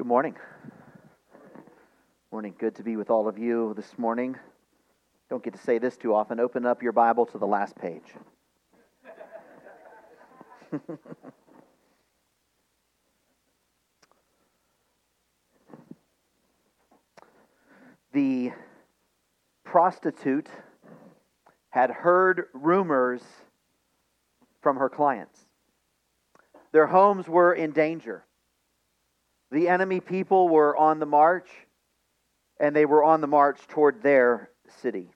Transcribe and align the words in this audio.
Good 0.00 0.06
morning. 0.06 0.34
Morning. 2.32 2.54
Good 2.58 2.74
to 2.76 2.82
be 2.82 2.96
with 2.96 3.10
all 3.10 3.28
of 3.28 3.36
you 3.36 3.74
this 3.76 3.98
morning. 3.98 4.34
Don't 5.28 5.44
get 5.44 5.52
to 5.52 5.60
say 5.60 5.76
this 5.78 5.98
too 5.98 6.14
often. 6.14 6.40
Open 6.40 6.64
up 6.64 6.82
your 6.82 6.92
Bible 6.92 7.26
to 7.26 7.36
the 7.36 7.46
last 7.46 7.76
page. 7.76 8.00
the 18.14 18.52
prostitute 19.64 20.48
had 21.68 21.90
heard 21.90 22.46
rumors 22.54 23.20
from 24.62 24.78
her 24.78 24.88
clients. 24.88 25.38
Their 26.72 26.86
homes 26.86 27.28
were 27.28 27.52
in 27.52 27.72
danger. 27.72 28.24
The 29.50 29.68
enemy 29.68 30.00
people 30.00 30.48
were 30.48 30.76
on 30.76 31.00
the 31.00 31.06
march, 31.06 31.48
and 32.58 32.74
they 32.74 32.86
were 32.86 33.02
on 33.02 33.20
the 33.20 33.26
march 33.26 33.60
toward 33.68 34.02
their 34.02 34.50
city. 34.80 35.10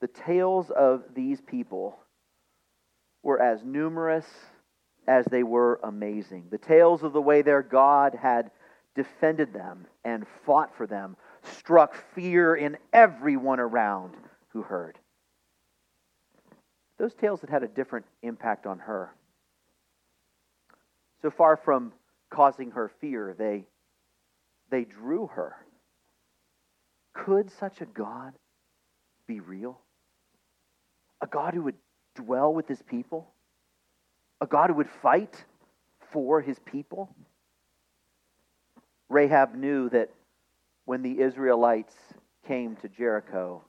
The 0.00 0.08
tales 0.08 0.70
of 0.70 1.04
these 1.14 1.40
people 1.40 1.98
were 3.22 3.40
as 3.40 3.62
numerous 3.64 4.26
as 5.06 5.24
they 5.26 5.42
were 5.42 5.80
amazing. 5.82 6.46
The 6.50 6.58
tales 6.58 7.02
of 7.02 7.12
the 7.12 7.20
way 7.20 7.42
their 7.42 7.62
God 7.62 8.14
had 8.14 8.50
defended 8.94 9.52
them 9.52 9.86
and 10.04 10.26
fought 10.44 10.74
for 10.76 10.86
them 10.86 11.16
struck 11.42 11.94
fear 12.14 12.56
in 12.56 12.76
everyone 12.92 13.60
around 13.60 14.16
who 14.48 14.62
heard. 14.62 14.98
Those 16.98 17.14
tales 17.14 17.40
had 17.40 17.50
had 17.50 17.62
a 17.62 17.68
different 17.68 18.06
impact 18.22 18.66
on 18.66 18.78
her. 18.80 19.14
So 21.22 21.30
far 21.30 21.56
from 21.56 21.92
causing 22.30 22.72
her 22.72 22.90
fear, 23.00 23.34
they, 23.38 23.64
they 24.70 24.84
drew 24.84 25.26
her. 25.28 25.56
Could 27.12 27.50
such 27.50 27.80
a 27.80 27.86
God 27.86 28.32
be 29.26 29.40
real? 29.40 29.80
A 31.20 31.26
God 31.26 31.54
who 31.54 31.62
would 31.62 31.76
dwell 32.14 32.52
with 32.52 32.68
his 32.68 32.82
people? 32.82 33.28
A 34.40 34.46
God 34.46 34.70
who 34.70 34.74
would 34.74 34.90
fight 35.02 35.44
for 36.12 36.40
his 36.40 36.58
people? 36.58 37.14
Rahab 39.08 39.54
knew 39.54 39.88
that 39.90 40.10
when 40.84 41.02
the 41.02 41.20
Israelites 41.20 41.94
came 42.46 42.76
to 42.76 42.88
Jericho, 42.88 43.64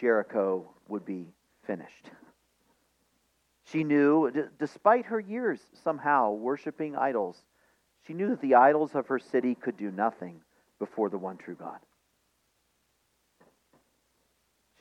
Jericho 0.00 0.70
would 0.88 1.04
be 1.04 1.26
finished. 1.66 2.10
She 3.64 3.82
knew, 3.84 4.30
d- 4.30 4.42
despite 4.58 5.06
her 5.06 5.20
years 5.20 5.60
somehow 5.82 6.32
worshiping 6.32 6.96
idols, 6.96 7.44
she 8.06 8.12
knew 8.12 8.28
that 8.28 8.40
the 8.40 8.54
idols 8.54 8.94
of 8.94 9.06
her 9.06 9.18
city 9.18 9.54
could 9.54 9.76
do 9.76 9.90
nothing 9.90 10.40
before 10.78 11.08
the 11.08 11.18
one 11.18 11.38
true 11.38 11.54
God. 11.54 11.78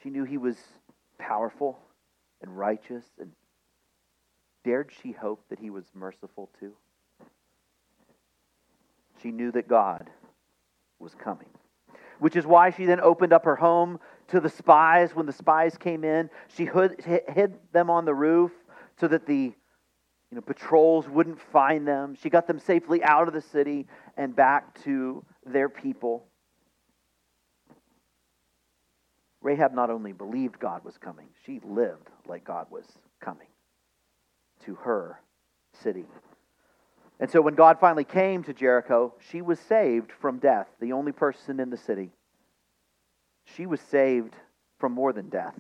She 0.02 0.10
knew 0.10 0.26
he 0.26 0.38
was 0.38 0.58
powerful 1.18 1.80
and 2.42 2.58
righteous, 2.58 3.06
and 3.20 3.32
dared 4.66 4.92
she 5.02 5.14
hope 5.14 5.42
that 5.50 5.60
he 5.60 5.70
was 5.70 5.86
merciful 5.94 6.50
too? 6.60 6.74
She 9.22 9.32
knew 9.32 9.52
that 9.54 9.70
God 9.70 10.10
was 11.00 11.16
coming. 11.16 11.48
Which 12.20 12.36
is 12.36 12.46
why 12.46 12.70
she 12.70 12.86
then 12.86 13.00
opened 13.00 13.32
up 13.32 13.46
her 13.46 13.56
home 13.56 14.00
to 14.28 14.42
the 14.42 14.50
spies 14.50 15.16
when 15.16 15.26
the 15.26 15.32
spies 15.32 15.78
came 15.78 16.04
in. 16.04 16.30
She 16.50 16.66
hid 16.66 17.60
them 17.72 17.90
on 17.90 18.04
the 18.04 18.14
roof 18.14 18.52
so 19.04 19.10
that 19.10 19.26
the 19.26 19.34
you 19.34 19.56
know, 20.32 20.40
patrols 20.40 21.10
wouldn't 21.10 21.38
find 21.38 21.86
them. 21.86 22.16
She 22.16 22.30
got 22.30 22.48
them 22.48 22.58
safely 22.58 23.04
out 23.04 23.28
of 23.28 23.34
the 23.34 23.42
city 23.42 23.86
and 24.16 24.34
back 24.34 24.82
to 24.86 25.26
their 25.46 25.68
people. 25.68 26.24
Rahab 29.42 29.74
not 29.74 29.90
only 29.90 30.14
believed 30.14 30.58
God 30.58 30.86
was 30.86 30.98
coming, 30.98 31.28
she 31.46 31.60
lived 31.66 32.08
like 32.30 32.46
God 32.46 32.68
was 32.72 32.86
coming 33.20 33.50
to 34.64 34.76
her 34.76 35.20
city. 35.82 36.06
And 37.20 37.30
so 37.30 37.42
when 37.42 37.56
God 37.56 37.78
finally 37.82 38.06
came 38.06 38.42
to 38.46 38.54
Jericho, 38.54 39.16
she 39.20 39.42
was 39.42 39.60
saved 39.60 40.14
from 40.14 40.38
death, 40.38 40.70
the 40.80 40.94
only 40.94 41.12
person 41.12 41.60
in 41.60 41.70
the 41.70 41.76
city. 41.76 42.10
She 43.58 43.66
was 43.66 43.82
saved 43.82 44.34
from 44.80 44.94
more 44.94 45.12
than 45.12 45.28
death. 45.28 45.60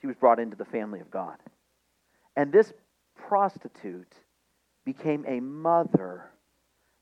She 0.00 0.08
was 0.08 0.16
brought 0.16 0.40
into 0.40 0.56
the 0.56 0.64
family 0.64 0.98
of 0.98 1.12
God. 1.12 1.36
And 2.36 2.52
this 2.52 2.72
prostitute 3.28 4.14
became 4.84 5.24
a 5.26 5.40
mother 5.40 6.30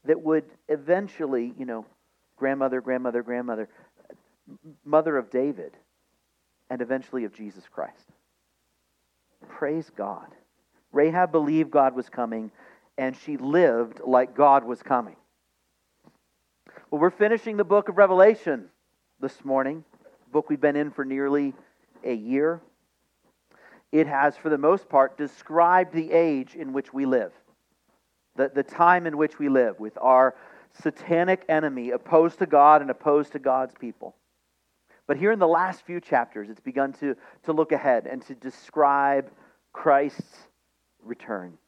that 0.04 0.20
would 0.20 0.44
eventually, 0.68 1.52
you 1.58 1.64
know, 1.64 1.86
grandmother, 2.36 2.80
grandmother, 2.80 3.22
grandmother, 3.22 3.68
mother 4.84 5.16
of 5.16 5.30
David, 5.30 5.76
and 6.68 6.80
eventually 6.80 7.24
of 7.24 7.34
Jesus 7.34 7.64
Christ. 7.70 8.06
Praise 9.48 9.90
God. 9.96 10.28
Rahab 10.92 11.32
believed 11.32 11.70
God 11.70 11.94
was 11.94 12.08
coming, 12.08 12.50
and 12.98 13.16
she 13.16 13.36
lived 13.36 14.00
like 14.04 14.34
God 14.34 14.64
was 14.64 14.82
coming. 14.82 15.16
Well, 16.90 17.00
we're 17.00 17.10
finishing 17.10 17.56
the 17.56 17.64
book 17.64 17.88
of 17.88 17.96
Revelation 17.98 18.66
this 19.20 19.44
morning, 19.44 19.84
book 20.32 20.50
we've 20.50 20.60
been 20.60 20.76
in 20.76 20.90
for 20.90 21.04
nearly 21.04 21.54
a 22.04 22.14
year 22.14 22.60
it 23.92 24.06
has, 24.06 24.36
for 24.36 24.48
the 24.48 24.58
most 24.58 24.88
part, 24.88 25.16
described 25.16 25.92
the 25.92 26.12
age 26.12 26.54
in 26.54 26.72
which 26.72 26.92
we 26.92 27.06
live, 27.06 27.32
the, 28.36 28.50
the 28.54 28.62
time 28.62 29.06
in 29.06 29.16
which 29.16 29.38
we 29.38 29.48
live, 29.48 29.80
with 29.80 29.98
our 30.00 30.34
satanic 30.82 31.44
enemy 31.48 31.90
opposed 31.90 32.38
to 32.38 32.46
God 32.46 32.80
and 32.80 32.90
opposed 32.90 33.32
to 33.32 33.38
God's 33.38 33.74
people. 33.74 34.14
But 35.06 35.16
here 35.16 35.32
in 35.32 35.40
the 35.40 35.48
last 35.48 35.84
few 35.84 36.00
chapters, 36.00 36.48
it's 36.48 36.60
begun 36.60 36.92
to, 36.94 37.16
to 37.42 37.52
look 37.52 37.72
ahead 37.72 38.06
and 38.06 38.22
to 38.26 38.34
describe 38.36 39.30
Christ's 39.72 40.46
return. 41.02 41.58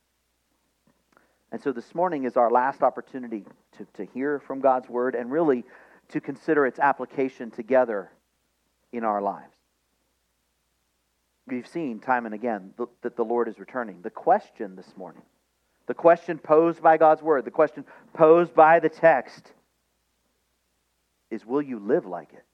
And 1.50 1.60
so 1.60 1.72
this 1.72 1.94
morning 1.94 2.24
is 2.24 2.36
our 2.36 2.50
last 2.50 2.82
opportunity 2.82 3.44
to, 3.78 3.86
to 3.94 4.04
hear 4.14 4.38
from 4.38 4.60
God's 4.60 4.88
word 4.88 5.16
and 5.16 5.30
really 5.30 5.64
to 6.10 6.20
consider 6.20 6.66
its 6.66 6.78
application 6.78 7.50
together 7.50 8.10
in 8.92 9.02
our 9.04 9.20
lives. 9.20 9.56
We've 11.46 11.66
seen 11.66 11.98
time 11.98 12.26
and 12.26 12.34
again 12.34 12.72
that 13.02 13.16
the 13.16 13.24
Lord 13.24 13.48
is 13.48 13.58
returning. 13.58 14.00
The 14.02 14.10
question 14.10 14.76
this 14.76 14.96
morning, 14.96 15.22
the 15.86 15.94
question 15.94 16.38
posed 16.38 16.82
by 16.82 16.96
God's 16.96 17.22
word, 17.22 17.44
the 17.44 17.50
question 17.50 17.84
posed 18.14 18.54
by 18.54 18.78
the 18.78 18.88
text 18.88 19.52
is 21.30 21.44
will 21.44 21.62
you 21.62 21.78
live 21.78 22.06
like 22.06 22.32
it? 22.32 22.44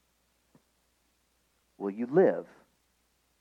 Will 1.76 1.90
you 1.90 2.08
live 2.10 2.46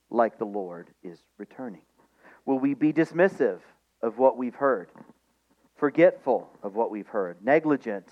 like 0.09 0.37
the 0.37 0.45
Lord 0.45 0.89
is 1.03 1.19
returning? 1.37 1.81
Will 2.45 2.59
we 2.59 2.73
be 2.73 2.93
dismissive 2.93 3.59
of 4.01 4.17
what 4.17 4.37
we've 4.37 4.55
heard, 4.55 4.89
forgetful 5.75 6.49
of 6.63 6.75
what 6.75 6.91
we've 6.91 7.07
heard, 7.07 7.37
negligent 7.43 8.07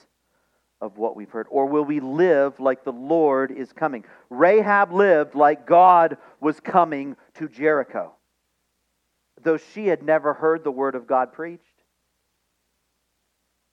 of 0.82 0.98
what 0.98 1.16
we've 1.16 1.30
heard? 1.30 1.48
Or 1.50 1.66
will 1.66 1.86
we 1.86 2.00
live 2.00 2.60
like 2.60 2.84
the 2.84 2.92
Lord 2.92 3.52
is 3.52 3.72
coming? 3.72 4.04
Rahab 4.30 4.92
lived 4.92 5.36
like 5.36 5.66
God 5.66 6.18
was 6.40 6.60
coming 6.60 7.16
to 7.36 7.48
Jericho, 7.48 8.14
though 9.42 9.58
she 9.58 9.88
had 9.88 10.04
never 10.04 10.34
heard 10.34 10.64
the 10.64 10.72
word 10.72 10.96
of 10.96 11.08
God 11.08 11.34
preached. 11.34 11.64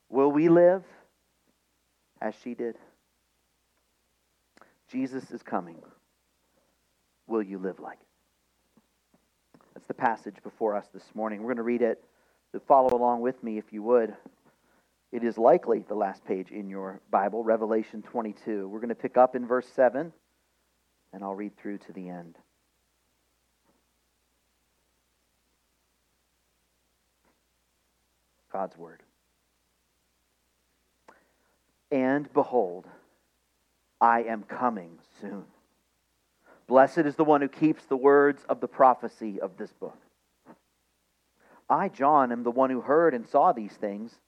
Will 0.08 0.30
we 0.30 0.48
live 0.48 0.84
as 2.20 2.34
she 2.42 2.54
did? 2.54 2.76
Jesus 4.90 5.30
is 5.30 5.42
coming. 5.42 5.76
Will 7.26 7.42
you 7.42 7.58
live 7.58 7.80
like 7.80 7.98
it? 7.98 8.06
That's 9.74 9.86
the 9.86 9.94
passage 9.94 10.36
before 10.42 10.76
us 10.76 10.86
this 10.92 11.14
morning. 11.14 11.40
We're 11.40 11.46
going 11.46 11.56
to 11.56 11.62
read 11.62 11.82
it. 11.82 12.04
So 12.52 12.60
follow 12.60 12.94
along 12.94 13.22
with 13.22 13.42
me 13.42 13.56
if 13.56 13.72
you 13.72 13.82
would. 13.82 14.14
It 15.12 15.24
is 15.24 15.36
likely 15.36 15.84
the 15.86 15.94
last 15.94 16.24
page 16.24 16.50
in 16.50 16.70
your 16.70 17.02
Bible, 17.10 17.44
Revelation 17.44 18.00
22. 18.00 18.66
We're 18.66 18.80
going 18.80 18.88
to 18.88 18.94
pick 18.94 19.18
up 19.18 19.36
in 19.36 19.46
verse 19.46 19.68
7, 19.68 20.10
and 21.12 21.22
I'll 21.22 21.34
read 21.34 21.54
through 21.58 21.78
to 21.78 21.92
the 21.92 22.08
end. 22.08 22.38
God's 28.50 28.76
Word. 28.78 29.02
And 31.90 32.32
behold, 32.32 32.86
I 34.00 34.22
am 34.22 34.44
coming 34.44 34.98
soon. 35.20 35.44
Blessed 36.66 37.00
is 37.00 37.16
the 37.16 37.24
one 37.24 37.42
who 37.42 37.48
keeps 37.48 37.84
the 37.84 37.96
words 37.98 38.44
of 38.48 38.60
the 38.60 38.68
prophecy 38.68 39.38
of 39.40 39.58
this 39.58 39.72
book. 39.74 39.98
I, 41.68 41.88
John, 41.88 42.32
am 42.32 42.44
the 42.44 42.50
one 42.50 42.70
who 42.70 42.80
heard 42.80 43.12
and 43.12 43.26
saw 43.26 43.52
these 43.52 43.72
things. 43.72 44.18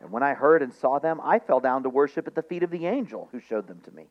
And 0.00 0.10
when 0.10 0.22
I 0.22 0.34
heard 0.34 0.62
and 0.62 0.72
saw 0.72 0.98
them, 0.98 1.20
I 1.22 1.38
fell 1.38 1.60
down 1.60 1.82
to 1.82 1.90
worship 1.90 2.26
at 2.26 2.34
the 2.34 2.42
feet 2.42 2.62
of 2.62 2.70
the 2.70 2.86
angel 2.86 3.28
who 3.32 3.40
showed 3.40 3.66
them 3.66 3.80
to 3.84 3.90
me. 3.90 4.06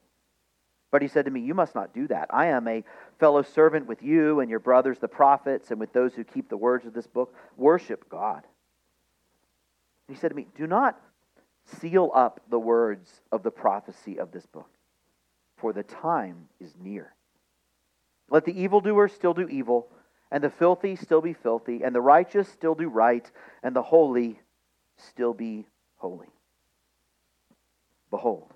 But 0.91 1.01
he 1.01 1.07
said 1.07 1.25
to 1.25 1.31
me, 1.31 1.41
You 1.41 1.53
must 1.53 1.75
not 1.75 1.93
do 1.93 2.07
that. 2.07 2.27
I 2.31 2.47
am 2.47 2.67
a 2.67 2.83
fellow 3.19 3.41
servant 3.41 3.87
with 3.87 4.01
you 4.01 4.39
and 4.39 4.49
your 4.49 4.59
brothers, 4.59 4.99
the 4.99 5.07
prophets, 5.07 5.71
and 5.71 5.79
with 5.79 5.93
those 5.93 6.13
who 6.13 6.23
keep 6.23 6.49
the 6.49 6.57
words 6.57 6.85
of 6.85 6.93
this 6.93 7.07
book. 7.07 7.33
Worship 7.57 8.09
God. 8.09 8.43
He 10.07 10.15
said 10.15 10.29
to 10.29 10.35
me, 10.35 10.47
Do 10.55 10.65
not 10.65 10.99
seal 11.79 12.11
up 12.13 12.41
the 12.49 12.59
words 12.59 13.21
of 13.31 13.43
the 13.43 13.51
prophecy 13.51 14.19
of 14.19 14.31
this 14.31 14.45
book, 14.47 14.69
for 15.57 15.73
the 15.73 15.83
time 15.83 16.47
is 16.59 16.73
near. 16.81 17.13
Let 18.31 18.45
the 18.45 18.59
evildoer 18.59 19.07
still 19.07 19.33
do 19.33 19.47
evil, 19.47 19.87
and 20.31 20.43
the 20.43 20.49
filthy 20.49 20.95
still 20.95 21.21
be 21.21 21.33
filthy, 21.33 21.83
and 21.83 21.93
the 21.93 22.01
righteous 22.01 22.47
still 22.47 22.75
do 22.75 22.89
right, 22.89 23.29
and 23.61 23.75
the 23.75 23.81
holy 23.81 24.39
still 24.97 25.33
be 25.33 25.65
holy. 25.99 26.27
Behold, 28.09 28.51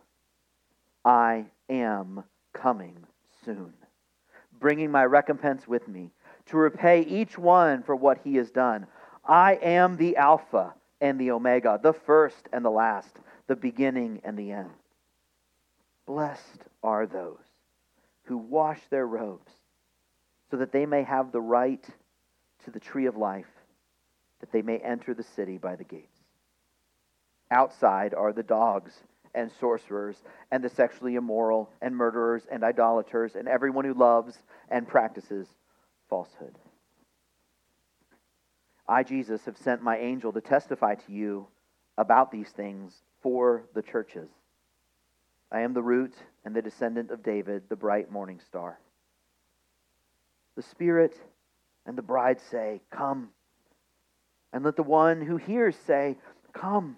I 1.05 1.45
am 1.69 2.23
coming 2.53 2.97
soon, 3.45 3.73
bringing 4.59 4.89
my 4.89 5.05
recompense 5.05 5.67
with 5.67 5.87
me 5.87 6.09
to 6.47 6.57
repay 6.57 7.01
each 7.01 7.37
one 7.37 7.83
for 7.83 7.95
what 7.95 8.19
he 8.23 8.35
has 8.35 8.49
done. 8.49 8.87
I 9.25 9.59
am 9.61 9.97
the 9.97 10.17
Alpha 10.17 10.73
and 10.99 11.19
the 11.19 11.31
Omega, 11.31 11.79
the 11.81 11.93
first 11.93 12.49
and 12.51 12.65
the 12.65 12.71
last, 12.71 13.15
the 13.47 13.55
beginning 13.55 14.21
and 14.23 14.37
the 14.37 14.51
end. 14.51 14.71
Blessed 16.05 16.63
are 16.81 17.05
those 17.05 17.37
who 18.23 18.37
wash 18.37 18.79
their 18.89 19.05
robes, 19.05 19.51
so 20.49 20.57
that 20.57 20.71
they 20.71 20.85
may 20.85 21.03
have 21.03 21.31
the 21.31 21.41
right 21.41 21.85
to 22.63 22.71
the 22.71 22.79
tree 22.79 23.05
of 23.05 23.17
life, 23.17 23.51
that 24.39 24.51
they 24.51 24.61
may 24.61 24.77
enter 24.77 25.13
the 25.13 25.23
city 25.23 25.57
by 25.57 25.75
the 25.75 25.83
gates. 25.83 26.22
Outside 27.53 28.15
are 28.15 28.33
the 28.33 28.41
dogs 28.41 28.91
and 29.35 29.51
sorcerers 29.59 30.17
and 30.51 30.63
the 30.63 30.69
sexually 30.69 31.15
immoral 31.15 31.69
and 31.83 31.95
murderers 31.95 32.47
and 32.51 32.63
idolaters 32.63 33.35
and 33.35 33.47
everyone 33.47 33.85
who 33.85 33.93
loves 33.93 34.35
and 34.69 34.87
practices 34.87 35.47
falsehood. 36.09 36.57
I, 38.87 39.03
Jesus, 39.03 39.45
have 39.45 39.57
sent 39.57 39.83
my 39.83 39.97
angel 39.99 40.33
to 40.33 40.41
testify 40.41 40.95
to 40.95 41.11
you 41.11 41.47
about 41.95 42.31
these 42.31 42.49
things 42.49 43.03
for 43.21 43.65
the 43.75 43.83
churches. 43.83 44.29
I 45.51 45.61
am 45.61 45.73
the 45.73 45.83
root 45.83 46.15
and 46.43 46.55
the 46.55 46.61
descendant 46.63 47.11
of 47.11 47.21
David, 47.21 47.69
the 47.69 47.75
bright 47.75 48.11
morning 48.11 48.39
star. 48.47 48.79
The 50.55 50.63
Spirit 50.63 51.15
and 51.85 51.95
the 51.95 52.01
bride 52.01 52.41
say, 52.49 52.81
Come. 52.89 53.29
And 54.51 54.65
let 54.65 54.75
the 54.75 54.81
one 54.81 55.21
who 55.21 55.37
hears 55.37 55.75
say, 55.85 56.17
Come. 56.51 56.97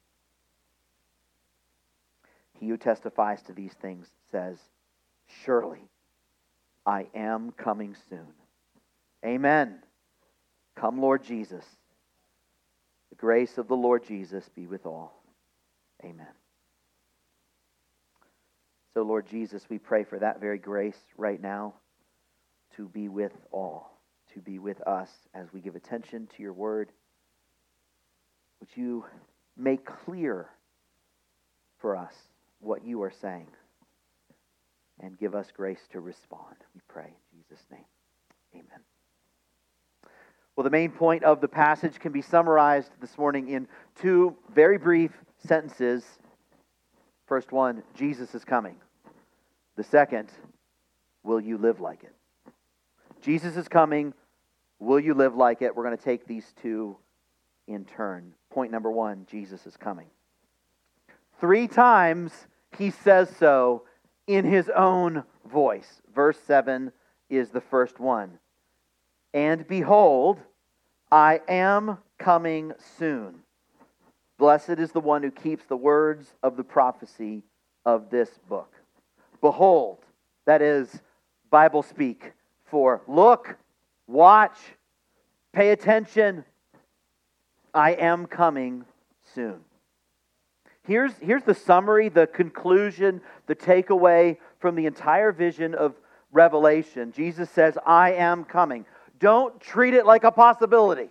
He 2.61 2.69
who 2.69 2.77
testifies 2.77 3.41
to 3.43 3.53
these 3.53 3.73
things 3.81 4.07
says, 4.31 4.55
Surely 5.43 5.89
I 6.85 7.07
am 7.15 7.51
coming 7.57 7.95
soon. 8.07 8.27
Amen. 9.25 9.79
Come, 10.75 11.01
Lord 11.01 11.23
Jesus. 11.23 11.65
The 13.09 13.15
grace 13.15 13.57
of 13.57 13.67
the 13.67 13.75
Lord 13.75 14.05
Jesus 14.05 14.47
be 14.55 14.67
with 14.67 14.85
all. 14.85 15.23
Amen. 16.03 16.27
So, 18.93 19.01
Lord 19.01 19.25
Jesus, 19.25 19.65
we 19.67 19.79
pray 19.79 20.03
for 20.03 20.19
that 20.19 20.39
very 20.39 20.59
grace 20.59 20.99
right 21.17 21.41
now 21.41 21.73
to 22.75 22.87
be 22.87 23.09
with 23.09 23.33
all, 23.51 23.97
to 24.35 24.39
be 24.39 24.59
with 24.59 24.79
us 24.81 25.09
as 25.33 25.51
we 25.51 25.61
give 25.61 25.75
attention 25.75 26.27
to 26.35 26.43
your 26.43 26.53
word. 26.53 26.91
Would 28.59 28.69
you 28.75 29.05
make 29.57 29.83
clear 29.83 30.47
for 31.79 31.95
us 31.95 32.13
what 32.61 32.85
you 32.85 33.01
are 33.03 33.11
saying 33.11 33.47
and 35.01 35.17
give 35.17 35.35
us 35.35 35.47
grace 35.55 35.81
to 35.91 35.99
respond. 35.99 36.55
We 36.73 36.81
pray 36.87 37.05
in 37.33 37.39
Jesus' 37.39 37.65
name. 37.71 37.85
Amen. 38.53 38.79
Well, 40.55 40.63
the 40.63 40.69
main 40.69 40.91
point 40.91 41.23
of 41.23 41.41
the 41.41 41.47
passage 41.47 41.99
can 41.99 42.11
be 42.11 42.21
summarized 42.21 42.91
this 42.99 43.17
morning 43.17 43.49
in 43.49 43.67
two 43.99 44.35
very 44.53 44.77
brief 44.77 45.11
sentences. 45.45 46.03
First 47.25 47.51
one, 47.51 47.83
Jesus 47.95 48.35
is 48.35 48.43
coming. 48.43 48.75
The 49.75 49.83
second, 49.83 50.29
will 51.23 51.39
you 51.39 51.57
live 51.57 51.79
like 51.79 52.03
it? 52.03 52.13
Jesus 53.21 53.55
is 53.55 53.67
coming. 53.67 54.13
Will 54.79 54.99
you 54.99 55.13
live 55.13 55.35
like 55.35 55.61
it? 55.61 55.75
We're 55.75 55.85
going 55.85 55.97
to 55.97 56.03
take 56.03 56.27
these 56.27 56.53
two 56.61 56.97
in 57.67 57.85
turn. 57.85 58.33
Point 58.49 58.71
number 58.71 58.91
one 58.91 59.25
Jesus 59.29 59.65
is 59.65 59.77
coming. 59.77 60.07
Three 61.41 61.67
times 61.67 62.31
he 62.77 62.91
says 62.91 63.35
so 63.35 63.81
in 64.27 64.45
his 64.45 64.69
own 64.69 65.23
voice. 65.51 66.01
Verse 66.13 66.39
7 66.45 66.91
is 67.31 67.49
the 67.49 67.59
first 67.59 67.99
one. 67.99 68.37
And 69.33 69.67
behold, 69.67 70.39
I 71.11 71.41
am 71.47 71.97
coming 72.19 72.73
soon. 72.99 73.39
Blessed 74.37 74.77
is 74.77 74.91
the 74.91 74.99
one 74.99 75.23
who 75.23 75.31
keeps 75.31 75.65
the 75.65 75.75
words 75.75 76.35
of 76.43 76.57
the 76.57 76.63
prophecy 76.63 77.41
of 77.87 78.11
this 78.11 78.29
book. 78.47 78.71
Behold, 79.41 79.97
that 80.45 80.61
is 80.61 81.01
Bible 81.49 81.81
speak 81.81 82.33
for 82.65 83.01
look, 83.07 83.57
watch, 84.05 84.57
pay 85.53 85.71
attention. 85.71 86.45
I 87.73 87.93
am 87.93 88.27
coming 88.27 88.85
soon. 89.33 89.61
Here's, 90.83 91.13
here's 91.21 91.43
the 91.43 91.53
summary, 91.53 92.09
the 92.09 92.27
conclusion, 92.27 93.21
the 93.47 93.55
takeaway 93.55 94.37
from 94.59 94.75
the 94.75 94.85
entire 94.87 95.31
vision 95.31 95.75
of 95.75 95.95
Revelation. 96.31 97.11
Jesus 97.11 97.49
says, 97.49 97.77
I 97.85 98.13
am 98.13 98.45
coming. 98.45 98.85
Don't 99.19 99.59
treat 99.61 99.93
it 99.93 100.05
like 100.05 100.23
a 100.23 100.31
possibility. 100.31 101.09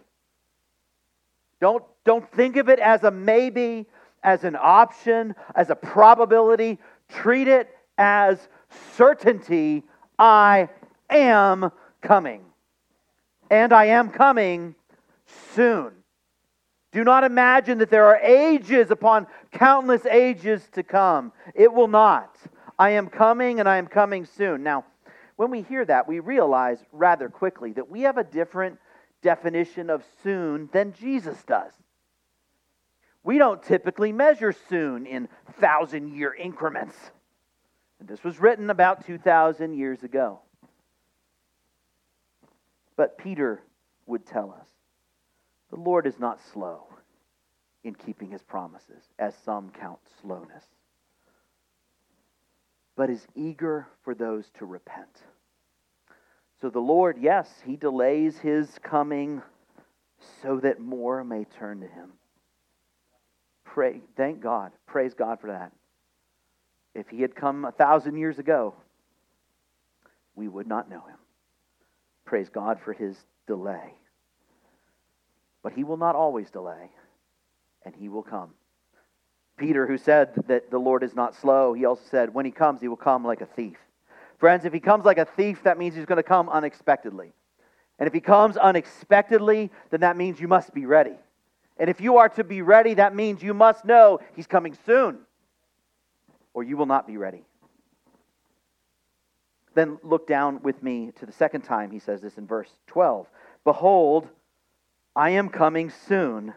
Don't, 1.61 1.85
don't 2.05 2.29
think 2.33 2.57
of 2.57 2.69
it 2.69 2.79
as 2.79 3.05
a 3.05 3.11
maybe, 3.11 3.87
as 4.23 4.45
an 4.45 4.57
option, 4.61 5.35
as 5.55 5.71
a 5.71 5.77
probability. 5.77 6.79
Treat 7.09 7.47
it 7.47 7.69
as 7.99 8.49
certainty. 8.97 9.85
I 10.19 10.69
am 11.09 11.71
coming. 12.01 12.45
And 13.51 13.73
I 13.73 13.87
am 13.87 14.11
coming 14.11 14.75
soon. 15.55 15.93
Do 16.93 17.05
not 17.05 17.23
imagine 17.25 17.79
that 17.79 17.91
there 17.91 18.07
are 18.07 18.17
ages 18.17 18.91
upon 18.91 19.27
countless 19.53 20.05
ages 20.07 20.69
to 20.73 20.83
come. 20.83 21.33
It 21.55 21.73
will 21.73 21.89
not. 21.89 22.37
I 22.79 22.91
am 22.91 23.09
coming 23.09 23.61
and 23.61 23.69
I 23.69 23.77
am 23.77 23.87
coming 23.87 24.25
soon. 24.25 24.63
Now, 24.63 24.85
when 25.37 25.51
we 25.51 25.63
hear 25.63 25.85
that, 25.85 26.09
we 26.09 26.19
realize 26.19 26.79
rather 26.93 27.29
quickly 27.29 27.73
that 27.73 27.89
we 27.89 28.03
have 28.03 28.19
a 28.19 28.25
different 28.25 28.79
definition 29.23 29.89
of 29.89 30.05
soon 30.23 30.69
than 30.73 30.93
Jesus 30.93 31.41
does. 31.45 31.73
We 33.23 33.39
don't 33.39 33.63
typically 33.63 34.13
measure 34.13 34.55
soon 34.69 35.07
in 35.07 35.29
thousand 35.61 36.15
year 36.15 36.35
increments. 36.35 36.97
And 38.01 38.09
this 38.09 38.25
was 38.25 38.41
written 38.41 38.71
about 38.71 39.07
2,000 39.07 39.75
years 39.75 40.03
ago. 40.03 40.41
But 42.97 43.19
Peter 43.19 43.63
would 44.07 44.27
tell 44.27 44.57
us 44.59 44.67
the 45.71 45.81
Lord 45.81 46.07
is 46.07 46.19
not 46.19 46.41
slow 46.53 46.85
in 47.83 47.95
keeping 47.95 48.31
his 48.31 48.43
promises, 48.43 49.03
as 49.19 49.35
some 49.45 49.71
count 49.71 50.01
slowness, 50.21 50.65
but 52.97 53.09
is 53.09 53.27
eager 53.35 53.87
for 54.05 54.15
those 54.15 54.51
to 54.59 54.67
repent. 54.67 55.23
So 56.61 56.69
the 56.69 56.81
Lord, 56.81 57.17
yes, 57.19 57.49
he 57.65 57.77
delays 57.77 58.39
his 58.39 58.69
coming 58.83 59.41
so 60.43 60.61
that 60.61 60.79
more 60.79 61.25
may 61.25 61.45
turn 61.45 61.81
to 61.81 61.87
him. 61.87 62.11
Pray, 63.65 64.03
thank 64.17 64.41
God. 64.41 64.73
Praise 64.87 65.15
God 65.15 65.41
for 65.41 65.47
that. 65.47 65.73
If 66.95 67.09
he 67.09 67.23
had 67.23 67.35
come 67.35 67.65
a 67.65 67.73
thousand 67.73 68.17
years 68.17 68.39
ago, 68.39 68.75
we 70.35 70.49
would 70.49 70.67
not 70.67 70.91
know 70.91 71.01
him. 71.01 71.17
Praise 72.25 72.49
God 72.49 72.79
for 72.85 72.93
his 72.93 73.17
delay. 73.47 73.95
But 75.63 75.73
he 75.73 75.85
will 75.85 75.97
not 75.97 76.17
always 76.17 76.51
delay, 76.51 76.91
and 77.85 77.95
he 77.95 78.09
will 78.09 78.23
come. 78.23 78.51
Peter, 79.57 79.87
who 79.87 79.99
said 79.99 80.31
that 80.47 80.71
the 80.71 80.79
Lord 80.79 81.03
is 81.03 81.15
not 81.15 81.35
slow, 81.35 81.75
he 81.75 81.85
also 81.85 82.03
said, 82.11 82.33
when 82.33 82.47
he 82.47 82.51
comes, 82.51 82.81
he 82.81 82.89
will 82.89 82.97
come 82.97 83.25
like 83.25 83.43
a 83.43 83.47
thief. 83.47 83.77
Friends, 84.39 84.65
if 84.65 84.73
he 84.73 84.81
comes 84.81 85.05
like 85.05 85.19
a 85.19 85.27
thief, 85.27 85.63
that 85.65 85.77
means 85.77 85.95
he's 85.95 86.07
going 86.07 86.17
to 86.17 86.23
come 86.23 86.49
unexpectedly. 86.49 87.33
And 87.99 88.07
if 88.07 88.15
he 88.15 88.21
comes 88.21 88.57
unexpectedly, 88.57 89.71
then 89.91 90.01
that 90.01 90.17
means 90.17 90.41
you 90.41 90.49
must 90.49 90.73
be 90.73 90.87
ready. 90.87 91.15
And 91.77 91.91
if 91.91 92.01
you 92.01 92.17
are 92.17 92.31
to 92.31 92.45
be 92.45 92.63
ready, 92.63 92.95
that 92.95 93.15
means 93.15 93.43
you 93.43 93.53
must 93.53 93.85
know 93.85 94.21
he's 94.35 94.47
coming 94.47 94.77
soon, 94.87 95.19
or 96.55 96.63
you 96.63 96.79
will 96.79 96.87
not 96.87 97.07
be 97.07 97.19
ready. 97.19 97.45
Then 99.75 99.99
look 100.03 100.27
down 100.27 100.63
with 100.63 100.83
me 100.83 101.13
to 101.21 101.27
the 101.27 101.33
second 101.33 101.63
time 101.63 101.91
he 101.91 101.99
says 101.99 102.23
this 102.23 102.39
in 102.39 102.47
verse 102.47 102.71
12. 102.87 103.27
Behold, 103.65 104.29
I 105.17 105.31
am 105.31 105.49
coming 105.49 105.91
soon, 105.91 106.55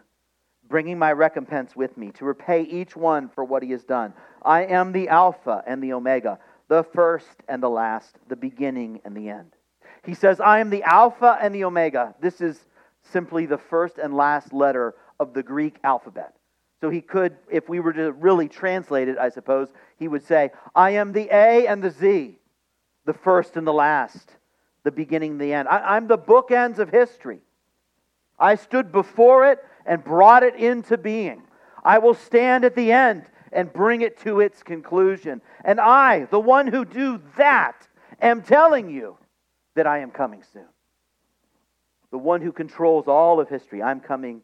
bringing 0.68 0.98
my 0.98 1.12
recompense 1.12 1.74
with 1.74 1.96
me 1.96 2.12
to 2.12 2.24
repay 2.24 2.62
each 2.62 2.96
one 2.96 3.28
for 3.28 3.44
what 3.44 3.62
he 3.62 3.70
has 3.72 3.84
done. 3.84 4.14
I 4.42 4.64
am 4.64 4.92
the 4.92 5.08
Alpha 5.08 5.62
and 5.66 5.82
the 5.82 5.92
Omega, 5.92 6.38
the 6.68 6.84
first 6.84 7.42
and 7.48 7.62
the 7.62 7.70
last, 7.70 8.18
the 8.28 8.36
beginning 8.36 9.00
and 9.04 9.16
the 9.16 9.28
end. 9.28 9.52
He 10.04 10.14
says, 10.14 10.40
I 10.40 10.60
am 10.60 10.70
the 10.70 10.82
Alpha 10.82 11.38
and 11.40 11.54
the 11.54 11.64
Omega. 11.64 12.14
This 12.20 12.40
is 12.40 12.58
simply 13.02 13.46
the 13.46 13.58
first 13.58 13.98
and 13.98 14.14
last 14.14 14.52
letter 14.52 14.94
of 15.18 15.34
the 15.34 15.42
Greek 15.42 15.76
alphabet. 15.84 16.34
So 16.80 16.90
he 16.90 17.00
could, 17.00 17.36
if 17.50 17.68
we 17.68 17.80
were 17.80 17.92
to 17.94 18.12
really 18.12 18.48
translate 18.48 19.08
it, 19.08 19.18
I 19.18 19.30
suppose, 19.30 19.68
he 19.96 20.08
would 20.08 20.24
say, 20.24 20.50
I 20.74 20.90
am 20.90 21.12
the 21.12 21.28
A 21.30 21.66
and 21.66 21.82
the 21.82 21.90
Z, 21.90 22.38
the 23.06 23.14
first 23.14 23.56
and 23.56 23.66
the 23.66 23.72
last, 23.72 24.32
the 24.82 24.90
beginning 24.90 25.32
and 25.32 25.40
the 25.40 25.52
end. 25.52 25.68
I, 25.68 25.96
am 25.96 26.08
the 26.08 26.18
bookends 26.18 26.78
of 26.78 26.90
history. 26.90 27.40
I 28.38 28.56
stood 28.56 28.92
before 28.92 29.50
it 29.50 29.64
and 29.86 30.02
brought 30.02 30.42
it 30.42 30.56
into 30.56 30.96
being. 30.96 31.42
I 31.84 31.98
will 31.98 32.14
stand 32.14 32.64
at 32.64 32.74
the 32.74 32.92
end 32.92 33.24
and 33.52 33.72
bring 33.72 34.00
it 34.00 34.18
to 34.20 34.40
its 34.40 34.62
conclusion. 34.62 35.40
And 35.64 35.80
I, 35.80 36.24
the 36.24 36.40
one 36.40 36.66
who 36.66 36.84
do 36.84 37.20
that, 37.36 37.86
am 38.20 38.42
telling 38.42 38.90
you 38.90 39.16
that 39.74 39.86
I 39.86 39.98
am 39.98 40.10
coming 40.10 40.42
soon. 40.52 40.66
The 42.10 42.18
one 42.18 42.40
who 42.40 42.52
controls 42.52 43.06
all 43.08 43.40
of 43.40 43.48
history, 43.48 43.82
I'm 43.82 44.00
coming 44.00 44.42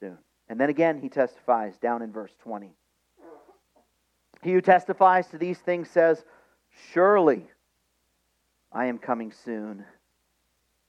soon. 0.00 0.18
And 0.48 0.60
then 0.60 0.70
again, 0.70 1.00
he 1.00 1.08
testifies 1.08 1.78
down 1.78 2.02
in 2.02 2.12
verse 2.12 2.32
20. 2.42 2.70
He 4.42 4.52
who 4.52 4.60
testifies 4.60 5.26
to 5.28 5.38
these 5.38 5.58
things 5.58 5.90
says, 5.90 6.24
Surely 6.92 7.46
I 8.70 8.86
am 8.86 8.98
coming 8.98 9.32
soon. 9.32 9.84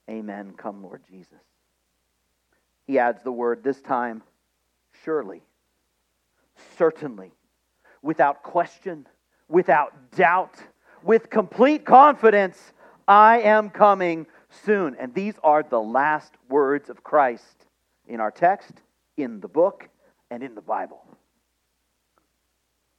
Amen. 0.10 0.54
Come, 0.58 0.84
Lord 0.84 1.01
Jesus. 1.10 1.39
He 2.89 2.98
adds 2.98 3.22
the 3.22 3.31
word 3.31 3.63
this 3.63 3.79
time, 3.81 4.24
surely, 5.03 5.43
certainly, 6.75 7.31
without 8.01 8.41
question, 8.41 9.05
without 9.48 9.93
doubt, 10.15 10.55
with 11.03 11.29
complete 11.29 11.86
confidence, 11.86 12.74
I 13.08 13.41
am 13.41 13.69
coming 13.69 14.25
soon. 14.65 14.96
And 14.96 15.13
these 15.13 15.36
are 15.43 15.62
the 15.62 15.79
last 15.79 16.34
words 16.50 16.89
of 16.89 17.03
Christ 17.03 17.67
in 18.08 18.19
our 18.19 18.31
text, 18.31 18.81
in 19.17 19.39
the 19.39 19.48
book, 19.48 19.88
and 20.31 20.41
in 20.41 20.55
the 20.55 20.62
Bible. 20.62 21.05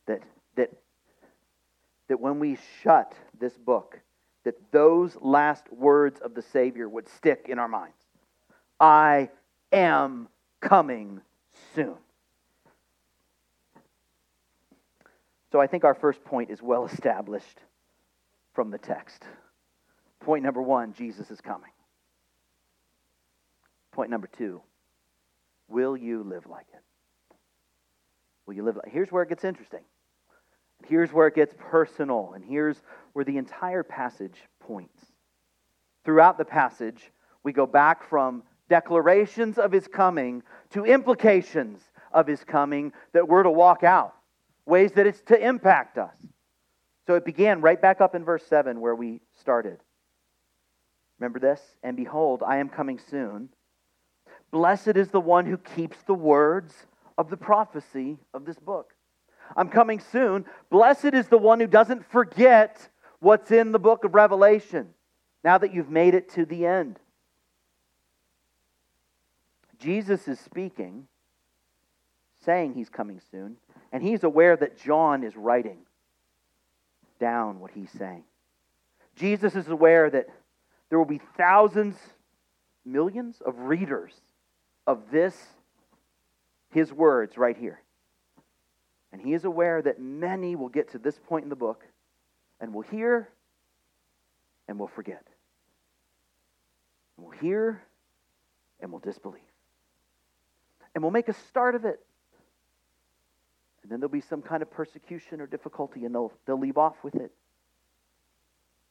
That, 0.06 0.22
that, 0.54 0.70
that 2.06 2.20
when 2.20 2.38
we 2.38 2.58
shut 2.84 3.12
this 3.40 3.58
book, 3.58 3.98
that 4.44 4.54
those 4.70 5.16
last 5.20 5.64
words 5.72 6.20
of 6.20 6.36
the 6.36 6.42
Savior 6.42 6.88
would 6.88 7.08
stick 7.08 7.46
in 7.48 7.58
our 7.58 7.66
minds. 7.66 7.96
I 8.78 9.30
am 9.72 10.28
coming 10.60 11.20
soon. 11.74 11.96
So 15.52 15.60
I 15.60 15.66
think 15.66 15.84
our 15.84 15.94
first 15.94 16.22
point 16.24 16.50
is 16.50 16.62
well 16.62 16.84
established 16.86 17.58
from 18.54 18.70
the 18.70 18.78
text. 18.78 19.24
Point 20.20 20.44
number 20.44 20.62
one 20.62 20.92
Jesus 20.92 21.30
is 21.30 21.40
coming. 21.40 21.70
Point 23.92 24.10
number 24.10 24.28
two 24.36 24.60
will 25.68 25.96
you 25.96 26.22
live 26.22 26.46
like 26.46 26.66
it? 26.72 26.82
Will 28.46 28.54
you 28.54 28.64
live 28.64 28.76
like 28.76 28.92
Here's 28.92 29.10
where 29.10 29.22
it 29.22 29.28
gets 29.28 29.44
interesting. 29.44 29.84
Here's 30.86 31.12
where 31.12 31.26
it 31.26 31.34
gets 31.34 31.54
personal, 31.58 32.32
and 32.34 32.44
here's 32.44 32.82
where 33.12 33.24
the 33.24 33.36
entire 33.36 33.82
passage 33.82 34.36
points. 34.60 34.98
Throughout 36.04 36.38
the 36.38 36.44
passage, 36.44 37.12
we 37.42 37.52
go 37.52 37.66
back 37.66 38.08
from 38.08 38.42
declarations 38.70 39.58
of 39.58 39.72
his 39.72 39.86
coming 39.86 40.42
to 40.70 40.86
implications 40.86 41.82
of 42.12 42.26
his 42.26 42.42
coming 42.44 42.92
that 43.12 43.28
we're 43.28 43.42
to 43.42 43.50
walk 43.50 43.84
out, 43.84 44.14
ways 44.64 44.92
that 44.92 45.06
it's 45.06 45.20
to 45.22 45.38
impact 45.38 45.98
us. 45.98 46.14
So 47.06 47.16
it 47.16 47.24
began 47.24 47.60
right 47.60 47.80
back 47.80 48.00
up 48.00 48.14
in 48.14 48.24
verse 48.24 48.46
7 48.46 48.80
where 48.80 48.94
we 48.94 49.20
started. 49.38 49.78
Remember 51.18 51.40
this? 51.40 51.60
And 51.82 51.96
behold, 51.96 52.42
I 52.46 52.58
am 52.58 52.68
coming 52.68 52.98
soon. 53.10 53.50
Blessed 54.50 54.96
is 54.96 55.08
the 55.08 55.20
one 55.20 55.44
who 55.44 55.58
keeps 55.58 56.00
the 56.04 56.14
words 56.14 56.74
of 57.18 57.28
the 57.28 57.36
prophecy 57.36 58.16
of 58.32 58.44
this 58.44 58.58
book. 58.58 58.94
I'm 59.56 59.68
coming 59.68 60.00
soon. 60.00 60.44
Blessed 60.70 61.12
is 61.12 61.26
the 61.26 61.38
one 61.38 61.60
who 61.60 61.66
doesn't 61.66 62.10
forget 62.10 62.88
what's 63.18 63.50
in 63.50 63.72
the 63.72 63.78
book 63.78 64.04
of 64.04 64.14
Revelation 64.14 64.90
now 65.42 65.58
that 65.58 65.74
you've 65.74 65.90
made 65.90 66.14
it 66.14 66.30
to 66.34 66.44
the 66.44 66.66
end. 66.66 66.98
Jesus 69.80 70.28
is 70.28 70.38
speaking, 70.38 71.06
saying 72.44 72.74
he's 72.74 72.90
coming 72.90 73.20
soon, 73.30 73.56
and 73.92 74.02
he's 74.02 74.22
aware 74.22 74.56
that 74.56 74.78
John 74.78 75.24
is 75.24 75.36
writing 75.36 75.78
down 77.18 77.60
what 77.60 77.70
he's 77.72 77.90
saying. 77.90 78.24
Jesus 79.16 79.56
is 79.56 79.68
aware 79.68 80.10
that 80.10 80.28
there 80.88 80.98
will 80.98 81.06
be 81.06 81.20
thousands, 81.36 81.96
millions 82.84 83.40
of 83.44 83.58
readers 83.60 84.12
of 84.86 85.10
this, 85.10 85.34
his 86.72 86.92
words 86.92 87.38
right 87.38 87.56
here. 87.56 87.80
And 89.12 89.20
he 89.20 89.32
is 89.34 89.44
aware 89.44 89.82
that 89.82 90.00
many 90.00 90.56
will 90.56 90.68
get 90.68 90.92
to 90.92 90.98
this 90.98 91.18
point 91.18 91.44
in 91.44 91.48
the 91.48 91.56
book 91.56 91.84
and 92.60 92.72
will 92.74 92.82
hear 92.82 93.28
and 94.68 94.78
will 94.78 94.88
forget. 94.88 95.24
And 97.16 97.26
will 97.26 97.32
hear 97.38 97.82
and 98.80 98.92
will 98.92 99.00
disbelieve. 99.00 99.42
And 100.94 101.02
we'll 101.02 101.12
make 101.12 101.28
a 101.28 101.34
start 101.34 101.74
of 101.74 101.84
it. 101.84 102.00
And 103.82 103.90
then 103.90 104.00
there'll 104.00 104.12
be 104.12 104.20
some 104.20 104.42
kind 104.42 104.62
of 104.62 104.70
persecution 104.70 105.40
or 105.40 105.46
difficulty 105.46 106.04
and 106.04 106.14
they'll, 106.14 106.32
they'll 106.46 106.58
leave 106.58 106.78
off 106.78 106.96
with 107.02 107.14
it. 107.14 107.32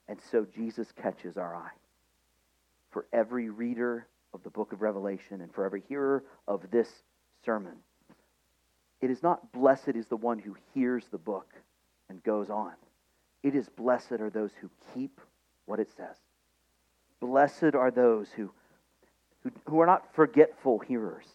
And 0.07 0.19
so 0.31 0.45
Jesus 0.55 0.91
catches 0.91 1.37
our 1.37 1.55
eye 1.55 1.71
for 2.89 3.05
every 3.13 3.49
reader 3.49 4.07
of 4.33 4.43
the 4.43 4.49
book 4.49 4.73
of 4.73 4.81
Revelation 4.81 5.41
and 5.41 5.53
for 5.53 5.65
every 5.65 5.83
hearer 5.87 6.23
of 6.47 6.71
this 6.71 6.89
sermon. 7.45 7.75
It 9.01 9.11
is 9.11 9.23
not 9.23 9.51
blessed 9.51 9.89
is 9.95 10.07
the 10.07 10.17
one 10.17 10.39
who 10.39 10.55
hears 10.73 11.05
the 11.11 11.17
book 11.17 11.53
and 12.09 12.21
goes 12.23 12.49
on. 12.49 12.73
It 13.43 13.55
is 13.55 13.69
blessed 13.69 14.13
are 14.13 14.29
those 14.29 14.51
who 14.59 14.69
keep 14.93 15.21
what 15.65 15.79
it 15.79 15.89
says. 15.95 16.17
Blessed 17.21 17.75
are 17.75 17.91
those 17.91 18.29
who, 18.31 18.51
who, 19.43 19.51
who 19.67 19.79
are 19.79 19.85
not 19.85 20.13
forgetful 20.13 20.79
hearers, 20.79 21.25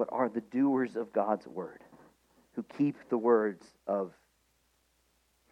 but 0.00 0.08
are 0.12 0.30
the 0.30 0.40
doers 0.40 0.96
of 0.96 1.12
God's 1.12 1.46
word, 1.46 1.84
who 2.54 2.62
keep 2.78 2.96
the 3.10 3.18
words 3.18 3.62
of 3.86 4.12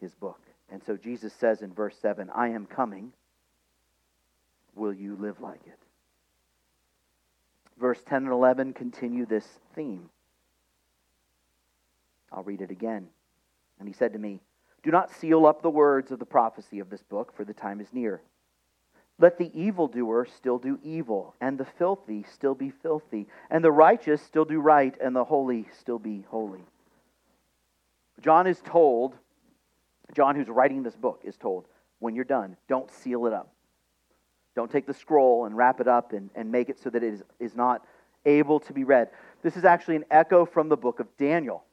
his 0.01 0.15
book. 0.15 0.41
And 0.71 0.83
so 0.83 0.97
Jesus 0.97 1.35
says 1.35 1.61
in 1.61 1.75
verse 1.75 1.95
7 2.01 2.31
I 2.35 2.49
am 2.49 2.65
coming 2.65 3.13
will 4.75 4.95
you 4.95 5.17
live 5.17 5.39
like 5.41 5.61
it? 5.67 5.79
Verse 7.79 8.01
10 8.07 8.23
and 8.23 8.33
11 8.33 8.73
continue 8.73 9.27
this 9.27 9.47
theme. 9.75 10.09
I'll 12.33 12.43
read 12.43 12.63
it 12.63 12.71
again. 12.71 13.07
And 13.79 13.87
he 13.87 13.93
said 13.93 14.15
to 14.15 14.19
me, 14.19 14.41
Do 14.83 14.91
not 14.91 15.11
seal 15.11 15.45
up 15.45 15.61
the 15.61 15.69
words 15.69 16.11
of 16.11 16.21
the 16.21 16.25
prophecy 16.25 16.79
of 16.79 16.89
this 16.89 17.03
book, 17.03 17.37
for 17.37 17.45
the 17.45 17.53
time 17.53 17.83
is 17.83 17.93
near. 17.93 18.23
Let 19.21 19.37
the 19.37 19.51
evildoer 19.59 20.27
still 20.27 20.59
do 20.59 20.79
evil, 20.83 21.35
and 21.41 21.59
the 21.59 21.65
filthy 21.65 22.25
still 22.33 22.55
be 22.55 22.71
filthy, 22.71 23.27
and 23.51 23.65
the 23.65 23.73
righteous 23.73 24.23
still 24.23 24.45
do 24.45 24.61
right, 24.61 24.95
and 25.01 25.15
the 25.15 25.25
holy 25.25 25.67
still 25.79 25.99
be 25.99 26.25
holy. 26.29 26.65
John 28.21 28.47
is 28.47 28.61
told, 28.61 29.17
John, 30.15 30.37
who's 30.37 30.49
writing 30.49 30.83
this 30.83 30.95
book, 30.95 31.23
is 31.25 31.37
told, 31.37 31.67
when 31.99 32.15
you're 32.15 32.25
done, 32.25 32.57
don't 32.69 32.91
seal 32.91 33.27
it 33.27 33.33
up. 33.33 33.53
Don't 34.55 34.71
take 34.71 34.87
the 34.87 34.95
scroll 34.95 35.47
and 35.47 35.57
wrap 35.57 35.81
it 35.81 35.89
up 35.89 36.13
and, 36.13 36.31
and 36.35 36.51
make 36.51 36.69
it 36.69 36.79
so 36.79 36.91
that 36.91 37.03
it 37.03 37.15
is, 37.15 37.23
is 37.41 37.57
not 37.57 37.85
able 38.25 38.61
to 38.61 38.73
be 38.73 38.85
read. 38.85 39.09
This 39.43 39.57
is 39.57 39.65
actually 39.65 39.97
an 39.97 40.05
echo 40.11 40.45
from 40.45 40.69
the 40.69 40.77
book 40.77 41.01
of 41.01 41.09
Daniel. 41.17 41.65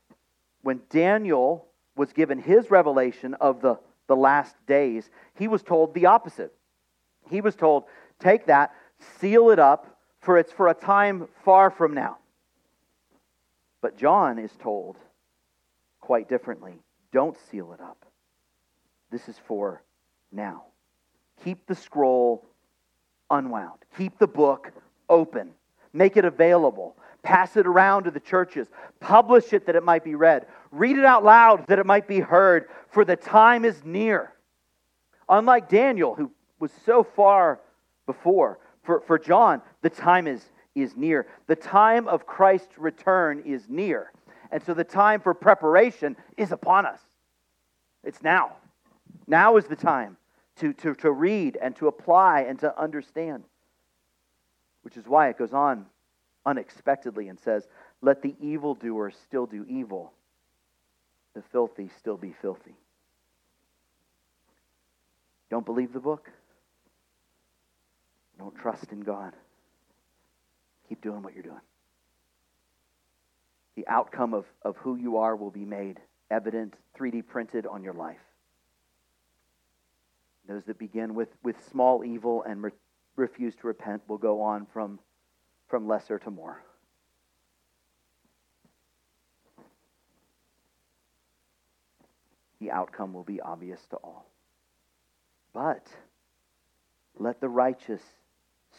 When 0.62 0.82
Daniel 0.90 1.68
was 1.96 2.12
given 2.12 2.40
his 2.40 2.72
revelation 2.72 3.36
of 3.36 3.62
the, 3.62 3.80
the 4.08 4.16
last 4.16 4.56
days, 4.66 5.10
he 5.36 5.48
was 5.48 5.62
told 5.62 5.94
the 5.94 6.08
opposite. 6.08 6.55
He 7.30 7.42
was 7.42 7.56
told, 7.56 7.86
Take 8.20 8.46
that, 8.48 8.74
seal 9.20 9.50
it 9.50 9.60
up, 9.60 10.00
for 10.22 10.38
it's 10.38 10.52
for 10.52 10.70
a 10.70 10.74
time 10.74 11.28
far 11.44 11.70
from 11.70 11.94
now. 11.94 12.18
But 13.82 13.98
John 13.98 14.40
is 14.40 14.52
told 14.60 14.98
quite 16.00 16.30
differently 16.30 16.80
don't 17.12 17.38
seal 17.50 17.72
it 17.74 17.80
up. 17.80 18.06
This 19.10 19.30
is 19.30 19.40
for 19.48 19.82
now. 20.32 20.64
Keep 21.44 21.66
the 21.66 21.76
scroll 21.76 22.46
unwound. 23.30 23.80
Keep 23.98 24.20
the 24.20 24.28
book 24.28 24.72
open. 25.10 25.52
Make 25.94 26.18
it 26.18 26.26
available. 26.26 26.98
Pass 27.24 27.56
it 27.56 27.66
around 27.66 28.04
to 28.04 28.12
the 28.12 28.20
churches. 28.20 28.68
Publish 29.00 29.54
it 29.54 29.66
that 29.66 29.76
it 29.76 29.84
might 29.84 30.04
be 30.04 30.16
read. 30.16 30.46
Read 30.72 30.98
it 30.98 31.06
out 31.06 31.24
loud 31.24 31.66
that 31.68 31.80
it 31.80 31.86
might 31.86 32.08
be 32.08 32.20
heard, 32.20 32.68
for 32.90 33.06
the 33.06 33.16
time 33.16 33.64
is 33.64 33.84
near. 33.86 34.34
Unlike 35.30 35.70
Daniel, 35.70 36.16
who 36.16 36.32
was 36.60 36.72
so 36.86 37.04
far 37.04 37.60
before, 38.06 38.60
for, 38.84 39.02
for 39.02 39.18
John, 39.18 39.62
the 39.82 39.90
time 39.90 40.28
is, 40.28 40.44
is 40.76 40.96
near. 40.96 41.28
The 41.48 41.56
time 41.56 42.08
of 42.08 42.26
Christ's 42.26 42.78
return 42.78 43.44
is 43.46 43.68
near. 43.68 44.12
And 44.52 44.64
so 44.64 44.74
the 44.74 44.84
time 44.84 45.22
for 45.22 45.34
preparation 45.34 46.16
is 46.38 46.52
upon 46.52 46.86
us. 46.86 47.00
It's 48.04 48.22
now. 48.22 48.54
Now 49.28 49.58
is 49.58 49.66
the 49.66 49.76
time 49.76 50.18
to, 50.58 50.74
to, 50.74 50.94
to 50.96 51.12
read 51.12 51.58
and 51.62 51.76
to 51.78 51.88
apply 51.88 52.42
and 52.42 52.60
to 52.60 52.80
understand. 52.80 53.44
Which 54.84 54.98
is 54.98 55.08
why 55.08 55.30
it 55.30 55.38
goes 55.38 55.54
on 55.54 55.88
unexpectedly 56.46 57.28
and 57.28 57.40
says, 57.40 57.68
Let 58.02 58.22
the 58.22 58.36
evildoer 58.40 59.12
still 59.12 59.48
do 59.48 59.66
evil, 59.68 60.14
the 61.34 61.42
filthy 61.52 61.90
still 61.98 62.18
be 62.18 62.34
filthy. 62.42 62.76
Don't 65.50 65.66
believe 65.66 65.94
the 65.94 66.00
book? 66.00 66.32
Don't 68.38 68.56
trust 68.56 68.92
in 68.92 69.02
God. 69.02 69.34
Keep 70.90 71.02
doing 71.02 71.24
what 71.24 71.34
you're 71.34 71.44
doing. 71.44 71.62
The 73.76 73.88
outcome 73.88 74.34
of, 74.34 74.46
of 74.62 74.78
who 74.78 74.96
you 74.96 75.18
are 75.18 75.36
will 75.36 75.52
be 75.52 75.66
made 75.66 76.00
evident, 76.30 76.76
3D 76.98 77.26
printed 77.28 77.66
on 77.66 77.84
your 77.84 77.94
life. 77.94 78.20
Those 80.48 80.64
that 80.66 80.78
begin 80.78 81.16
with, 81.16 81.30
with 81.44 81.56
small 81.70 82.04
evil 82.04 82.44
and 82.44 82.64
re- 82.64 82.72
refuse 83.16 83.56
to 83.56 83.68
repent 83.68 84.04
will 84.08 84.18
go 84.18 84.42
on 84.42 84.68
from, 84.72 85.00
from 85.68 85.88
lesser 85.88 86.20
to 86.20 86.32
more. 86.32 86.64
The 92.60 92.72
outcome 92.72 93.14
will 93.14 93.24
be 93.24 93.42
obvious 93.42 93.82
to 93.90 93.98
all. 93.98 94.30
But 95.54 95.88
let 97.18 97.42
the 97.42 97.50
righteous 97.50 98.02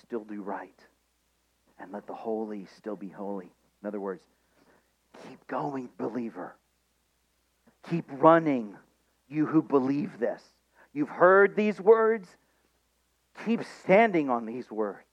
still 0.03 0.25
do 0.25 0.43
right, 0.43 0.79
and 1.79 1.93
let 1.93 2.07
the 2.07 2.15
holy 2.15 2.67
still 2.77 2.97
be 2.97 3.09
holy. 3.09 3.53
In 3.83 3.89
other 3.89 4.01
words, 4.01 4.25
keep 5.29 5.47
going, 5.47 5.89
believer. 5.99 6.57
Keep 7.91 8.07
running, 8.11 8.77
you 9.29 9.47
who 9.47 9.63
believe 9.63 10.19
this. 10.19 10.43
You've 10.93 11.09
heard 11.09 11.57
these 11.57 11.81
words. 11.81 12.29
Keep 13.45 13.63
standing 13.83 14.31
on 14.31 14.47
these 14.47 14.71
words. 14.71 15.05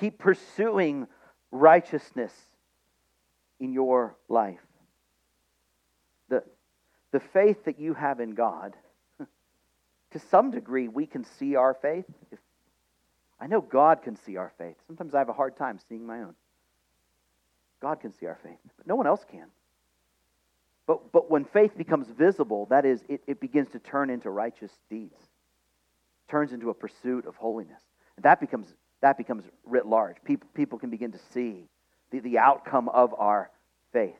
Keep 0.00 0.18
pursuing 0.18 1.06
righteousness 1.50 2.32
in 3.60 3.72
your 3.72 4.16
life. 4.28 4.60
The, 6.28 6.42
the 7.12 7.20
faith 7.20 7.64
that 7.64 7.78
you 7.78 7.94
have 7.94 8.20
in 8.20 8.34
God, 8.34 8.76
to 10.10 10.18
some 10.30 10.50
degree, 10.50 10.88
we 10.88 11.06
can 11.06 11.24
see 11.24 11.56
our 11.56 11.74
faith. 11.74 12.04
If, 12.30 12.38
I 13.40 13.46
know 13.46 13.60
God 13.60 14.02
can 14.02 14.16
see 14.16 14.36
our 14.36 14.52
faith. 14.58 14.76
Sometimes 14.86 15.14
I 15.14 15.18
have 15.18 15.28
a 15.28 15.34
hard 15.34 15.56
time 15.56 15.78
seeing 15.88 16.06
my 16.06 16.18
own. 16.18 16.34
God 17.80 18.00
can 18.00 18.12
see 18.12 18.26
our 18.26 18.38
faith, 18.42 18.58
but 18.76 18.86
no 18.86 18.96
one 18.96 19.06
else 19.06 19.24
can. 19.30 19.46
But, 20.86 21.12
but 21.12 21.30
when 21.30 21.44
faith 21.44 21.76
becomes 21.76 22.08
visible, 22.08 22.66
that 22.70 22.84
is, 22.84 23.02
it, 23.08 23.22
it 23.26 23.40
begins 23.40 23.68
to 23.72 23.78
turn 23.78 24.10
into 24.10 24.30
righteous 24.30 24.72
deeds, 24.90 25.20
turns 26.28 26.52
into 26.52 26.70
a 26.70 26.74
pursuit 26.74 27.26
of 27.26 27.36
holiness. 27.36 27.82
And 28.16 28.24
that 28.24 28.40
becomes, 28.40 28.74
that 29.02 29.18
becomes 29.18 29.44
writ 29.64 29.86
large. 29.86 30.16
People, 30.24 30.48
people 30.54 30.78
can 30.78 30.90
begin 30.90 31.12
to 31.12 31.18
see 31.32 31.68
the, 32.10 32.20
the 32.20 32.38
outcome 32.38 32.88
of 32.88 33.14
our 33.18 33.50
faith. 33.92 34.16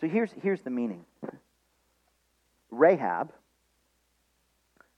So 0.00 0.08
here's, 0.08 0.30
here's 0.42 0.60
the 0.60 0.70
meaning 0.70 1.04
Rahab, 2.70 3.32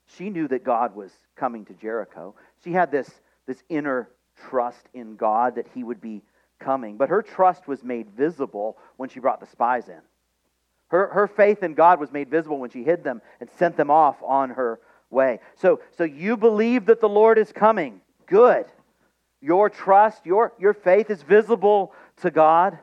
she 0.05 0.29
knew 0.29 0.47
that 0.49 0.63
God 0.63 0.95
was 0.95 1.11
coming 1.35 1.65
to 1.65 1.73
Jericho. 1.73 2.35
She 2.63 2.71
had 2.71 2.91
this, 2.91 3.09
this 3.45 3.63
inner 3.69 4.09
trust 4.49 4.87
in 4.93 5.15
God 5.15 5.55
that 5.55 5.67
he 5.73 5.83
would 5.83 6.01
be 6.01 6.21
coming. 6.59 6.97
But 6.97 7.09
her 7.09 7.21
trust 7.21 7.67
was 7.67 7.83
made 7.83 8.09
visible 8.11 8.77
when 8.97 9.09
she 9.09 9.19
brought 9.19 9.39
the 9.39 9.45
spies 9.45 9.89
in. 9.89 9.99
Her, 10.87 11.07
her 11.07 11.27
faith 11.27 11.63
in 11.63 11.73
God 11.73 11.99
was 11.99 12.11
made 12.11 12.29
visible 12.29 12.59
when 12.59 12.69
she 12.69 12.83
hid 12.83 13.03
them 13.03 13.21
and 13.39 13.49
sent 13.57 13.77
them 13.77 13.89
off 13.89 14.17
on 14.23 14.51
her 14.51 14.79
way. 15.09 15.39
So, 15.55 15.81
so 15.97 16.03
you 16.03 16.37
believe 16.37 16.85
that 16.85 17.01
the 17.01 17.09
Lord 17.09 17.37
is 17.37 17.51
coming. 17.51 18.01
Good. 18.27 18.65
Your 19.41 19.69
trust, 19.69 20.25
your, 20.25 20.53
your 20.59 20.73
faith 20.73 21.09
is 21.09 21.21
visible 21.21 21.93
to 22.21 22.31
God, 22.31 22.77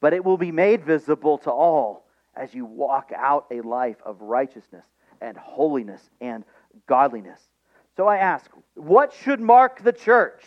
but 0.00 0.12
it 0.12 0.24
will 0.24 0.38
be 0.38 0.50
made 0.50 0.84
visible 0.84 1.38
to 1.38 1.50
all 1.50 2.06
as 2.34 2.52
you 2.54 2.64
walk 2.64 3.12
out 3.16 3.46
a 3.50 3.60
life 3.60 3.96
of 4.04 4.20
righteousness 4.20 4.84
and 5.20 5.36
holiness 5.36 6.02
and 6.20 6.44
godliness. 6.86 7.40
So 7.96 8.06
I 8.06 8.18
ask, 8.18 8.50
what 8.74 9.14
should 9.14 9.40
mark 9.40 9.82
the 9.82 9.92
church 9.92 10.42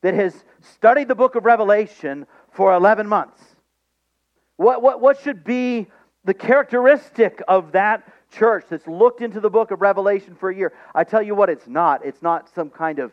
that 0.00 0.14
has 0.14 0.44
studied 0.60 1.08
the 1.08 1.14
book 1.14 1.34
of 1.34 1.44
Revelation 1.44 2.26
for 2.52 2.72
11 2.72 3.06
months? 3.06 3.40
What, 4.56 4.82
what, 4.82 5.00
what 5.00 5.20
should 5.20 5.44
be 5.44 5.88
the 6.24 6.34
characteristic 6.34 7.42
of 7.46 7.72
that 7.72 8.10
church 8.32 8.64
that's 8.70 8.86
looked 8.86 9.20
into 9.20 9.40
the 9.40 9.50
book 9.50 9.70
of 9.70 9.82
Revelation 9.82 10.34
for 10.34 10.48
a 10.48 10.56
year? 10.56 10.72
I 10.94 11.04
tell 11.04 11.22
you 11.22 11.34
what, 11.34 11.50
it's 11.50 11.68
not. 11.68 12.04
It's 12.04 12.22
not 12.22 12.48
some 12.54 12.70
kind 12.70 12.98
of 12.98 13.12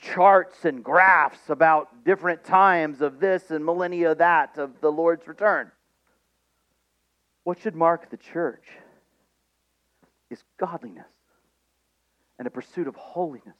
charts 0.00 0.66
and 0.66 0.84
graphs 0.84 1.48
about 1.48 2.04
different 2.04 2.44
times 2.44 3.00
of 3.00 3.18
this 3.18 3.50
and 3.50 3.64
millennia 3.64 4.14
that 4.14 4.58
of 4.58 4.80
the 4.82 4.92
Lord's 4.92 5.26
return. 5.26 5.70
What 7.44 7.60
should 7.60 7.74
mark 7.74 8.10
the 8.10 8.16
church 8.18 8.64
is 10.30 10.42
godliness 10.58 11.06
and 12.42 12.46
a 12.48 12.50
pursuit 12.50 12.88
of 12.88 12.96
holiness 12.96 13.56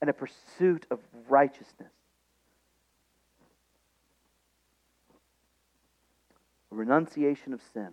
and 0.00 0.08
a 0.08 0.14
pursuit 0.14 0.86
of 0.90 1.00
righteousness. 1.28 1.92
a 6.72 6.74
renunciation 6.74 7.52
of 7.52 7.60
sin, 7.72 7.90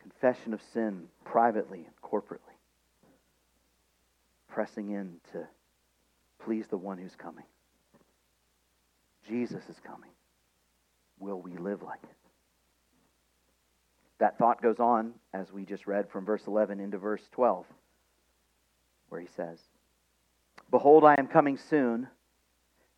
confession 0.00 0.54
of 0.54 0.60
sin 0.72 1.04
privately 1.24 1.86
and 1.86 1.94
corporately, 2.02 2.56
pressing 4.48 4.90
in 4.90 5.16
to 5.32 5.46
please 6.42 6.66
the 6.68 6.76
one 6.76 6.98
who's 6.98 7.16
coming. 7.16 7.44
Jesus 9.28 9.62
is 9.68 9.76
coming. 9.86 10.10
Will 11.18 11.40
we 11.40 11.56
live 11.56 11.82
like 11.82 12.02
it? 12.02 12.16
That 14.18 14.38
thought 14.38 14.62
goes 14.62 14.78
on, 14.78 15.14
as 15.32 15.52
we 15.52 15.64
just 15.64 15.86
read 15.86 16.08
from 16.08 16.24
verse 16.24 16.46
11 16.46 16.80
into 16.80 16.98
verse 16.98 17.22
12, 17.32 17.66
where 19.14 19.20
he 19.20 19.28
says, 19.28 19.60
Behold, 20.72 21.04
I 21.04 21.14
am 21.18 21.28
coming 21.28 21.56
soon, 21.56 22.08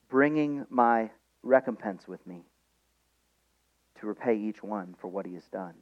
bringing 0.09 0.65
my 0.71 1.11
recompense 1.43 2.09
with 2.09 2.27
me 2.27 2.47
to 4.01 4.07
repay 4.07 4.35
each 4.35 4.63
one 4.63 4.95
for 4.99 5.09
what 5.09 5.27
he 5.27 5.35
has 5.35 5.47
done. 5.49 5.75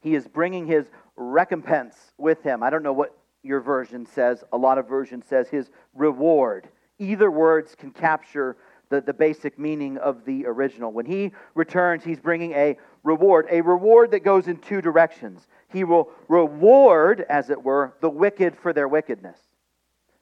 He 0.00 0.14
is 0.14 0.26
bringing 0.26 0.66
his 0.66 0.86
recompense 1.14 1.94
with 2.16 2.42
him. 2.42 2.62
I 2.62 2.70
don't 2.70 2.82
know 2.82 2.94
what 2.94 3.14
your 3.42 3.60
version 3.60 4.06
says. 4.06 4.42
A 4.50 4.56
lot 4.56 4.78
of 4.78 4.88
versions 4.88 5.26
says 5.26 5.46
his 5.50 5.68
reward. 5.94 6.66
Either 6.98 7.30
words 7.30 7.74
can 7.74 7.90
capture 7.90 8.56
the, 8.88 9.02
the 9.02 9.12
basic 9.12 9.58
meaning 9.58 9.98
of 9.98 10.24
the 10.24 10.46
original. 10.46 10.90
When 10.90 11.04
he 11.04 11.32
returns, 11.54 12.02
he's 12.02 12.20
bringing 12.20 12.52
a 12.52 12.78
reward, 13.02 13.46
a 13.50 13.60
reward 13.60 14.12
that 14.12 14.20
goes 14.20 14.48
in 14.48 14.56
two 14.56 14.80
directions. 14.80 15.48
He 15.74 15.82
will 15.82 16.10
reward, 16.28 17.26
as 17.28 17.50
it 17.50 17.62
were, 17.62 17.94
the 18.00 18.08
wicked 18.08 18.56
for 18.56 18.72
their 18.72 18.86
wickedness 18.86 19.36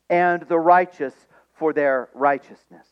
and 0.09 0.43
the 0.49 0.59
righteous 0.59 1.15
for 1.53 1.75
their 1.75 2.09
righteousness. 2.15 2.87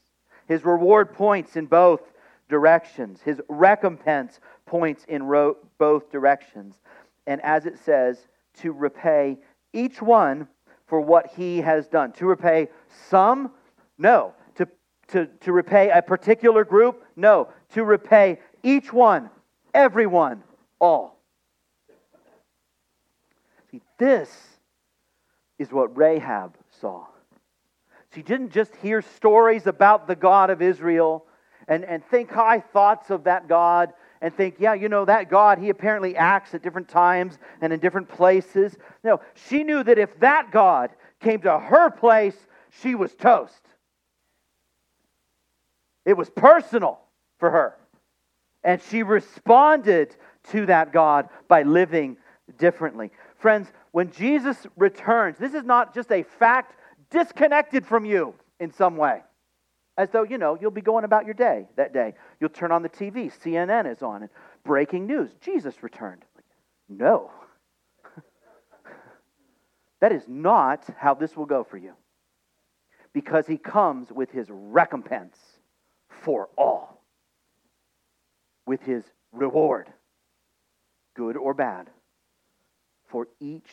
His 0.46 0.62
reward 0.62 1.14
points 1.14 1.56
in 1.56 1.64
both 1.64 2.02
directions. 2.50 3.22
His 3.22 3.40
recompense 3.48 4.40
points 4.66 5.06
in 5.08 5.22
ro- 5.22 5.56
both 5.78 6.12
directions. 6.12 6.82
And 7.26 7.40
as 7.40 7.64
it 7.64 7.78
says, 7.78 8.28
to 8.58 8.72
repay 8.72 9.38
each 9.72 10.02
one 10.02 10.46
for 10.86 11.00
what 11.00 11.28
he 11.28 11.62
has 11.62 11.88
done. 11.88 12.12
To 12.12 12.26
repay 12.26 12.68
some? 13.08 13.52
No. 13.96 14.34
To, 14.56 14.68
to, 15.08 15.26
to 15.26 15.52
repay 15.52 15.88
a 15.90 16.02
particular 16.02 16.64
group? 16.64 17.06
No. 17.16 17.48
To 17.70 17.84
repay 17.84 18.38
each 18.62 18.92
one, 18.92 19.30
everyone, 19.72 20.42
all. 20.78 21.19
This 24.00 24.34
is 25.58 25.70
what 25.70 25.94
Rahab 25.94 26.56
saw. 26.80 27.04
She 28.14 28.22
didn't 28.22 28.50
just 28.50 28.74
hear 28.76 29.02
stories 29.02 29.66
about 29.66 30.08
the 30.08 30.16
God 30.16 30.48
of 30.48 30.62
Israel 30.62 31.26
and, 31.68 31.84
and 31.84 32.02
think 32.06 32.30
high 32.30 32.60
thoughts 32.60 33.10
of 33.10 33.24
that 33.24 33.46
God 33.46 33.92
and 34.22 34.34
think, 34.34 34.54
yeah, 34.58 34.72
you 34.72 34.88
know, 34.88 35.04
that 35.04 35.28
God, 35.28 35.58
he 35.58 35.68
apparently 35.68 36.16
acts 36.16 36.54
at 36.54 36.62
different 36.62 36.88
times 36.88 37.38
and 37.60 37.74
in 37.74 37.78
different 37.78 38.08
places. 38.08 38.74
No, 39.04 39.20
she 39.34 39.64
knew 39.64 39.82
that 39.84 39.98
if 39.98 40.18
that 40.20 40.50
God 40.50 40.90
came 41.20 41.42
to 41.42 41.58
her 41.58 41.90
place, 41.90 42.36
she 42.82 42.94
was 42.94 43.14
toast. 43.14 43.60
It 46.06 46.16
was 46.16 46.30
personal 46.30 47.00
for 47.38 47.50
her. 47.50 47.76
And 48.64 48.80
she 48.80 49.02
responded 49.02 50.16
to 50.52 50.64
that 50.66 50.90
God 50.90 51.28
by 51.48 51.64
living 51.64 52.16
differently. 52.58 53.10
Friends, 53.36 53.68
when 53.92 54.10
Jesus 54.10 54.66
returns, 54.76 55.38
this 55.38 55.54
is 55.54 55.64
not 55.64 55.94
just 55.94 56.12
a 56.12 56.22
fact 56.22 56.76
disconnected 57.10 57.86
from 57.86 58.04
you 58.04 58.34
in 58.60 58.72
some 58.72 58.96
way. 58.96 59.22
As 59.96 60.10
though, 60.10 60.22
you 60.22 60.38
know, 60.38 60.56
you'll 60.60 60.70
be 60.70 60.80
going 60.80 61.04
about 61.04 61.24
your 61.24 61.34
day 61.34 61.68
that 61.76 61.92
day. 61.92 62.14
You'll 62.40 62.50
turn 62.50 62.72
on 62.72 62.82
the 62.82 62.88
TV, 62.88 63.32
CNN 63.42 63.90
is 63.90 64.02
on, 64.02 64.22
and 64.22 64.30
breaking 64.64 65.06
news 65.06 65.30
Jesus 65.40 65.82
returned. 65.82 66.24
No. 66.88 67.30
that 70.00 70.12
is 70.12 70.22
not 70.28 70.84
how 70.96 71.14
this 71.14 71.36
will 71.36 71.46
go 71.46 71.64
for 71.64 71.76
you. 71.76 71.94
Because 73.12 73.46
he 73.46 73.58
comes 73.58 74.12
with 74.12 74.30
his 74.30 74.46
recompense 74.48 75.36
for 76.08 76.48
all, 76.56 77.02
with 78.66 78.82
his 78.82 79.04
reward, 79.32 79.92
good 81.16 81.36
or 81.36 81.54
bad, 81.54 81.90
for 83.10 83.26
each 83.40 83.70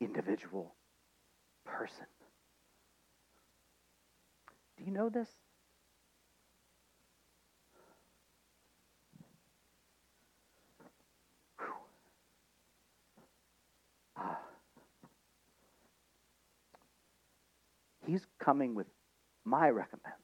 individual 0.00 0.74
person. 1.66 2.06
Do 4.78 4.84
you 4.84 4.90
know 4.90 5.10
this? 5.10 5.28
Ah. 14.16 14.38
He's 18.06 18.26
coming 18.38 18.74
with 18.74 18.86
my 19.44 19.68
recompense. 19.68 20.14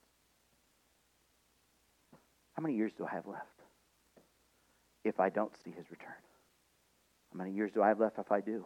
How 2.55 2.63
many 2.63 2.75
years 2.75 2.93
do 2.97 3.05
I 3.05 3.15
have 3.15 3.27
left 3.27 3.45
if 5.05 5.21
I 5.21 5.29
don't 5.29 5.53
see 5.63 5.71
his 5.71 5.91
return? 5.91 6.26
How 7.37 7.45
many 7.45 7.55
years 7.55 7.71
do 7.73 7.83
I 7.83 7.89
have 7.89 8.01
left 8.01 8.19
if 8.19 8.33
I 8.33 8.41
do? 8.41 8.65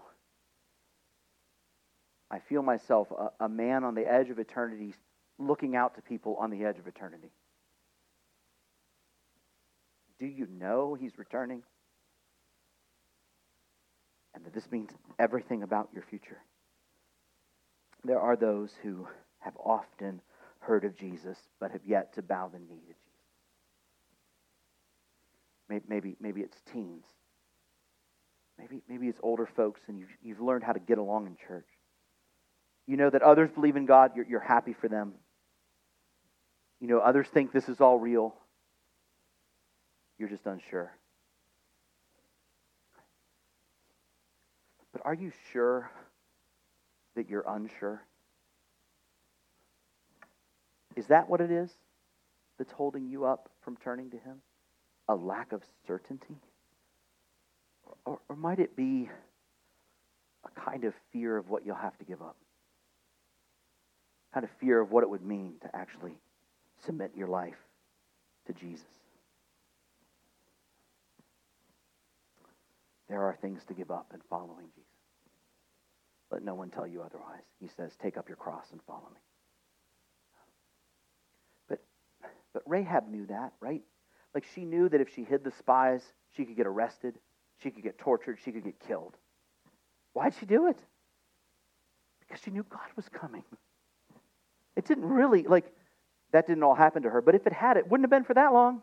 I 2.31 2.39
feel 2.39 2.63
myself 2.63 3.09
a, 3.11 3.45
a 3.45 3.49
man 3.49 3.83
on 3.83 3.97
the 3.97 4.09
edge 4.09 4.31
of 4.31 4.39
eternity 4.39 4.95
looking 5.39 5.75
out 5.75 5.97
to 5.97 6.03
people 6.03 6.37
on 6.39 6.51
the 6.51 6.65
edge 6.65 6.79
of 6.79 6.87
eternity. 6.87 7.33
Do 10.21 10.27
you 10.27 10.47
know 10.47 10.95
he's 10.95 11.19
returning? 11.19 11.65
And 14.35 14.45
that 14.45 14.55
this 14.55 14.71
means 14.71 14.91
everything 15.19 15.65
about 15.65 15.89
your 15.93 16.05
future. 16.05 16.39
There 18.05 18.21
are 18.21 18.37
those 18.37 18.71
who 18.85 19.09
have 19.41 19.57
often 19.57 20.21
heard 20.61 20.85
of 20.85 20.97
Jesus 20.97 21.39
but 21.59 21.73
have 21.73 21.85
yet 21.85 22.15
to 22.15 22.23
bow 22.23 22.49
the 22.53 22.61
knee 22.61 22.83
to 22.87 22.95
Jesus. 22.95 22.97
Maybe, 25.69 25.85
maybe, 25.89 26.17
maybe 26.21 26.41
it's 26.43 26.61
teens. 26.73 27.07
Maybe, 28.61 28.83
maybe 28.89 29.09
it's 29.09 29.21
older 29.23 29.47
folks 29.47 29.81
and 29.89 29.99
you've, 29.99 30.11
you've 30.23 30.41
learned 30.41 30.65
how 30.65 30.73
to 30.73 30.81
get 30.81 30.99
along 30.99 31.27
in 31.27 31.37
church. 31.49 31.67
You 32.87 32.97
know 32.97 33.09
that 33.09 33.23
others 33.23 33.51
believe 33.51 33.77
in 33.77 33.87
God, 33.87 34.13
you're, 34.15 34.27
you're 34.27 34.41
happy 34.41 34.75
for 34.75 34.89
them. 34.89 35.15
You 36.81 36.89
know, 36.89 36.99
others 36.99 37.27
think 37.29 37.53
this 37.53 37.69
is 37.69 37.81
all 37.81 37.99
real. 37.99 38.35
You're 40.19 40.29
just 40.29 40.47
unsure. 40.47 40.93
But 44.93 45.03
are 45.05 45.15
you 45.15 45.33
sure 45.53 45.91
that 47.15 47.29
you're 47.29 47.45
unsure? 47.47 48.03
Is 50.97 51.07
that 51.07 51.29
what 51.29 51.41
it 51.41 51.51
is 51.51 51.71
that's 52.59 52.73
holding 52.73 53.09
you 53.09 53.25
up 53.25 53.49
from 53.63 53.77
turning 53.77 54.11
to 54.11 54.19
Him? 54.19 54.43
A 55.09 55.15
lack 55.15 55.53
of 55.53 55.63
certainty? 55.87 56.37
Or, 58.05 58.19
or 58.29 58.37
might 58.37 58.59
it 58.59 58.77
be 58.77 59.09
a 60.45 60.61
kind 60.61 60.85
of 60.85 60.95
fear 61.13 61.37
of 61.37 61.49
what 61.49 61.65
you'll 61.65 61.77
have 61.77 61.97
to 61.99 62.05
give 62.05 62.23
up? 62.23 62.37
Kind 64.33 64.45
of 64.45 64.51
fear 64.61 64.81
of 64.81 64.91
what 64.91 65.03
it 65.03 65.11
would 65.11 65.25
mean 65.25 65.55
to 65.63 65.77
actually 65.77 66.15
submit 66.85 67.13
your 67.17 67.29
life 67.29 67.59
to 68.47 68.53
Jesus. 68.53 68.87
There 73.09 73.23
are 73.23 73.37
things 73.43 73.65
to 73.67 73.75
give 73.75 73.91
up 73.91 74.13
in 74.15 74.21
following 74.31 74.67
Jesus. 74.75 74.87
Let 76.31 76.45
no 76.45 76.55
one 76.55 76.71
tell 76.71 76.87
you 76.87 77.03
otherwise. 77.03 77.43
He 77.59 77.69
says, 77.77 77.93
Take 78.01 78.17
up 78.17 78.29
your 78.29 78.37
cross 78.37 78.67
and 78.71 78.81
follow 78.87 79.09
me. 79.13 79.21
But, 81.69 81.83
but 82.53 82.63
Rahab 82.67 83.09
knew 83.09 83.27
that, 83.27 83.53
right? 83.61 83.83
Like 84.33 84.45
she 84.55 84.65
knew 84.65 84.89
that 84.89 85.01
if 85.01 85.13
she 85.13 85.25
hid 85.25 85.43
the 85.43 85.51
spies, 85.51 86.03
she 86.37 86.45
could 86.45 86.57
get 86.57 86.69
arrested, 86.69 87.19
she 87.63 87.71
could 87.71 87.83
get 87.83 87.99
tortured, 87.99 88.39
she 88.45 88.53
could 88.53 88.65
get 88.65 88.81
killed. 88.81 89.15
Why'd 90.13 90.35
she 90.39 90.47
do 90.47 90.69
it? 90.69 90.79
Because 92.21 92.43
she 92.43 92.51
knew 92.51 92.65
God 92.69 92.81
was 92.97 93.09
coming. 93.09 93.45
It 94.77 94.87
didn't 94.87 95.05
really, 95.05 95.43
like, 95.43 95.73
that 96.33 96.47
didn't 96.47 96.63
all 96.63 96.75
happen 96.75 97.03
to 97.03 97.11
her. 97.11 97.21
But 97.21 97.35
if 97.35 97.47
it 97.47 97.53
had, 97.53 97.77
it 97.77 97.89
wouldn't 97.89 98.05
have 98.05 98.11
been 98.11 98.25
for 98.25 98.35
that 98.35 98.53
long 98.53 98.83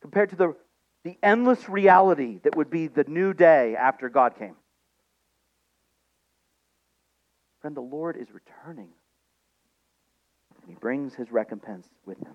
compared 0.00 0.30
to 0.30 0.36
the, 0.36 0.56
the 1.04 1.16
endless 1.22 1.68
reality 1.68 2.40
that 2.42 2.56
would 2.56 2.70
be 2.70 2.86
the 2.86 3.04
new 3.04 3.32
day 3.32 3.76
after 3.76 4.08
God 4.08 4.36
came. 4.38 4.56
Friend, 7.60 7.76
the 7.76 7.80
Lord 7.80 8.16
is 8.16 8.28
returning. 8.32 8.88
And 10.56 10.68
he 10.68 10.74
brings 10.74 11.14
his 11.14 11.30
recompense 11.30 11.86
with 12.06 12.18
him. 12.18 12.34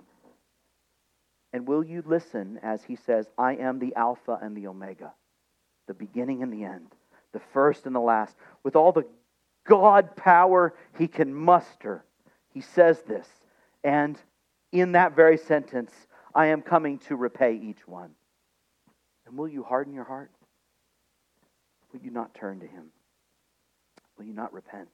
And 1.52 1.68
will 1.68 1.84
you 1.84 2.04
listen 2.06 2.60
as 2.62 2.84
he 2.84 2.96
says, 2.96 3.28
I 3.38 3.56
am 3.56 3.80
the 3.80 3.96
Alpha 3.96 4.38
and 4.42 4.56
the 4.56 4.68
Omega, 4.68 5.14
the 5.88 5.94
beginning 5.94 6.44
and 6.44 6.52
the 6.52 6.64
end, 6.64 6.88
the 7.32 7.42
first 7.54 7.86
and 7.86 7.96
the 7.96 8.00
last, 8.00 8.36
with 8.64 8.76
all 8.76 8.92
the 8.92 9.06
God 9.68 10.16
power 10.16 10.74
he 10.98 11.08
can 11.08 11.34
muster? 11.34 12.04
He 12.54 12.62
says 12.62 13.02
this. 13.02 13.28
And 13.84 14.18
in 14.72 14.94
that 14.94 15.16
very 15.16 15.38
sentence, 15.38 15.92
I 16.34 16.48
am 16.48 16.62
coming 16.62 17.00
to 17.00 17.16
repay 17.16 17.56
each 17.56 17.88
one. 17.88 18.12
And 19.26 19.38
will 19.38 19.48
you 19.48 19.64
harden 19.64 19.94
your 19.94 20.04
heart? 20.04 20.32
Will 21.92 22.02
you 22.02 22.12
not 22.12 22.34
turn 22.34 22.60
to 22.60 22.68
him? 22.68 22.88
Will 24.18 24.26
you 24.26 24.34
not 24.34 24.54
repent 24.54 24.90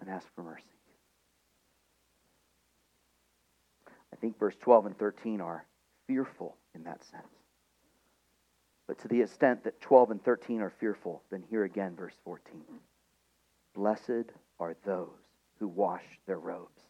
and 0.00 0.08
ask 0.08 0.26
for 0.34 0.42
mercy? 0.42 0.64
I 4.12 4.16
think 4.16 4.38
verse 4.38 4.56
12 4.60 4.86
and 4.86 4.98
13 4.98 5.40
are 5.40 5.64
fearful 6.06 6.56
in 6.74 6.84
that 6.84 7.04
sense. 7.04 7.39
But 8.90 8.98
to 9.02 9.06
the 9.06 9.22
extent 9.22 9.62
that 9.62 9.80
12 9.80 10.10
and 10.10 10.24
13 10.24 10.60
are 10.62 10.72
fearful, 10.80 11.22
then 11.30 11.44
here 11.48 11.62
again, 11.62 11.94
verse 11.94 12.16
14. 12.24 12.60
Blessed 13.72 14.32
are 14.58 14.74
those 14.84 15.06
who 15.60 15.68
wash 15.68 16.02
their 16.26 16.40
robes 16.40 16.82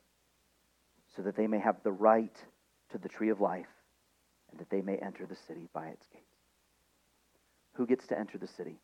so 1.14 1.20
that 1.20 1.36
they 1.36 1.46
may 1.46 1.58
have 1.58 1.76
the 1.82 1.92
right 1.92 2.34
to 2.92 2.96
the 2.96 3.10
tree 3.10 3.28
of 3.28 3.42
life 3.42 3.68
and 4.50 4.58
that 4.58 4.70
they 4.70 4.80
may 4.80 4.96
enter 4.96 5.26
the 5.26 5.36
city 5.46 5.68
by 5.74 5.88
its 5.88 6.06
gates. 6.06 6.24
Who 7.74 7.86
gets 7.86 8.06
to 8.06 8.18
enter 8.18 8.38
the 8.38 8.48
city? 8.48 8.78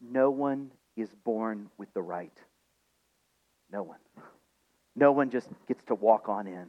No 0.00 0.30
one 0.30 0.70
is 0.96 1.08
born 1.24 1.70
with 1.76 1.92
the 1.92 2.02
right. 2.02 2.38
No 3.72 3.82
one. 3.82 3.98
No 4.94 5.12
one 5.12 5.30
just 5.30 5.48
gets 5.68 5.84
to 5.84 5.94
walk 5.94 6.28
on 6.28 6.48
in 6.48 6.66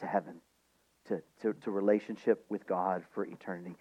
to 0.00 0.06
heaven, 0.06 0.34
to, 1.08 1.22
to, 1.40 1.54
to 1.62 1.70
relationship 1.70 2.44
with 2.50 2.66
God 2.66 3.02
for 3.14 3.24
eternity. 3.24 3.74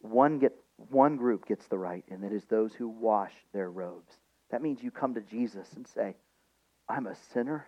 One, 0.00 0.38
get, 0.38 0.54
one 0.76 1.16
group 1.16 1.46
gets 1.46 1.66
the 1.66 1.78
right, 1.78 2.04
and 2.10 2.24
it 2.24 2.32
is 2.32 2.44
those 2.44 2.72
who 2.74 2.88
wash 2.88 3.32
their 3.52 3.70
robes. 3.70 4.12
That 4.50 4.62
means 4.62 4.82
you 4.82 4.90
come 4.90 5.14
to 5.14 5.20
Jesus 5.20 5.66
and 5.74 5.86
say, 5.86 6.16
I'm 6.88 7.06
a 7.06 7.16
sinner. 7.32 7.66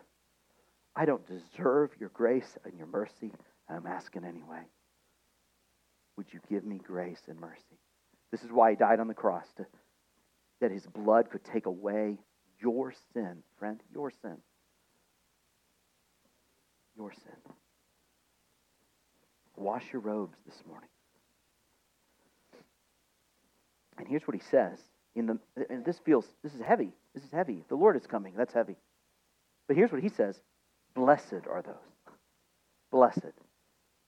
I 0.94 1.04
don't 1.04 1.26
deserve 1.26 1.90
your 1.98 2.10
grace 2.10 2.58
and 2.64 2.76
your 2.76 2.86
mercy. 2.86 3.32
I'm 3.68 3.86
asking 3.86 4.24
anyway. 4.24 4.62
Would 6.16 6.32
you 6.32 6.40
give 6.48 6.64
me 6.64 6.78
grace 6.78 7.22
and 7.28 7.38
mercy? 7.40 7.78
This 8.30 8.42
is 8.42 8.52
why 8.52 8.70
he 8.70 8.76
died 8.76 9.00
on 9.00 9.08
the 9.08 9.14
cross, 9.14 9.46
to, 9.56 9.66
that 10.60 10.70
his 10.70 10.86
blood 10.86 11.30
could 11.30 11.44
take 11.44 11.66
away 11.66 12.18
your 12.60 12.92
sin, 13.12 13.42
friend, 13.58 13.80
your 13.92 14.10
sin. 14.22 14.36
Your 16.96 17.12
sin. 17.12 17.54
Wash 19.56 19.84
your 19.92 20.02
robes 20.02 20.36
this 20.46 20.62
morning. 20.66 20.89
And 24.00 24.08
here's 24.08 24.26
what 24.26 24.34
he 24.34 24.40
says. 24.50 24.78
In 25.14 25.26
the, 25.26 25.38
and 25.68 25.84
this 25.84 25.98
feels, 25.98 26.24
this 26.42 26.54
is 26.54 26.60
heavy. 26.60 26.92
This 27.14 27.22
is 27.22 27.30
heavy. 27.30 27.64
The 27.68 27.74
Lord 27.74 27.96
is 27.96 28.06
coming. 28.06 28.32
That's 28.36 28.54
heavy. 28.54 28.76
But 29.68 29.76
here's 29.76 29.92
what 29.92 30.02
he 30.02 30.08
says 30.08 30.40
Blessed 30.94 31.46
are 31.48 31.62
those. 31.62 31.74
Blessed. 32.90 33.32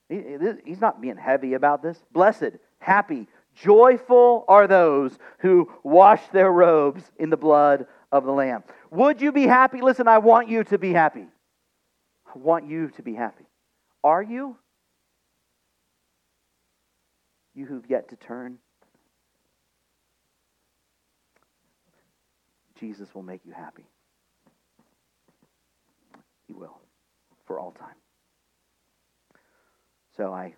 He, 0.08 0.22
he's 0.64 0.80
not 0.80 1.00
being 1.00 1.16
heavy 1.16 1.54
about 1.54 1.82
this. 1.82 1.98
Blessed, 2.12 2.52
happy, 2.78 3.28
joyful 3.54 4.44
are 4.48 4.66
those 4.66 5.18
who 5.38 5.70
wash 5.82 6.22
their 6.32 6.50
robes 6.50 7.02
in 7.18 7.30
the 7.30 7.36
blood 7.36 7.86
of 8.10 8.24
the 8.24 8.32
Lamb. 8.32 8.64
Would 8.90 9.20
you 9.20 9.30
be 9.30 9.46
happy? 9.46 9.80
Listen, 9.82 10.08
I 10.08 10.18
want 10.18 10.48
you 10.48 10.64
to 10.64 10.78
be 10.78 10.92
happy. 10.92 11.26
I 12.26 12.38
want 12.38 12.66
you 12.66 12.88
to 12.96 13.02
be 13.02 13.14
happy. 13.14 13.44
Are 14.02 14.22
you? 14.22 14.56
You 17.54 17.66
who've 17.66 17.88
yet 17.88 18.08
to 18.08 18.16
turn? 18.16 18.58
Jesus 22.82 23.14
will 23.14 23.22
make 23.22 23.46
you 23.46 23.52
happy. 23.52 23.84
He 26.48 26.52
will, 26.52 26.80
for 27.46 27.60
all 27.60 27.70
time. 27.70 27.94
So 30.16 30.32
I 30.32 30.54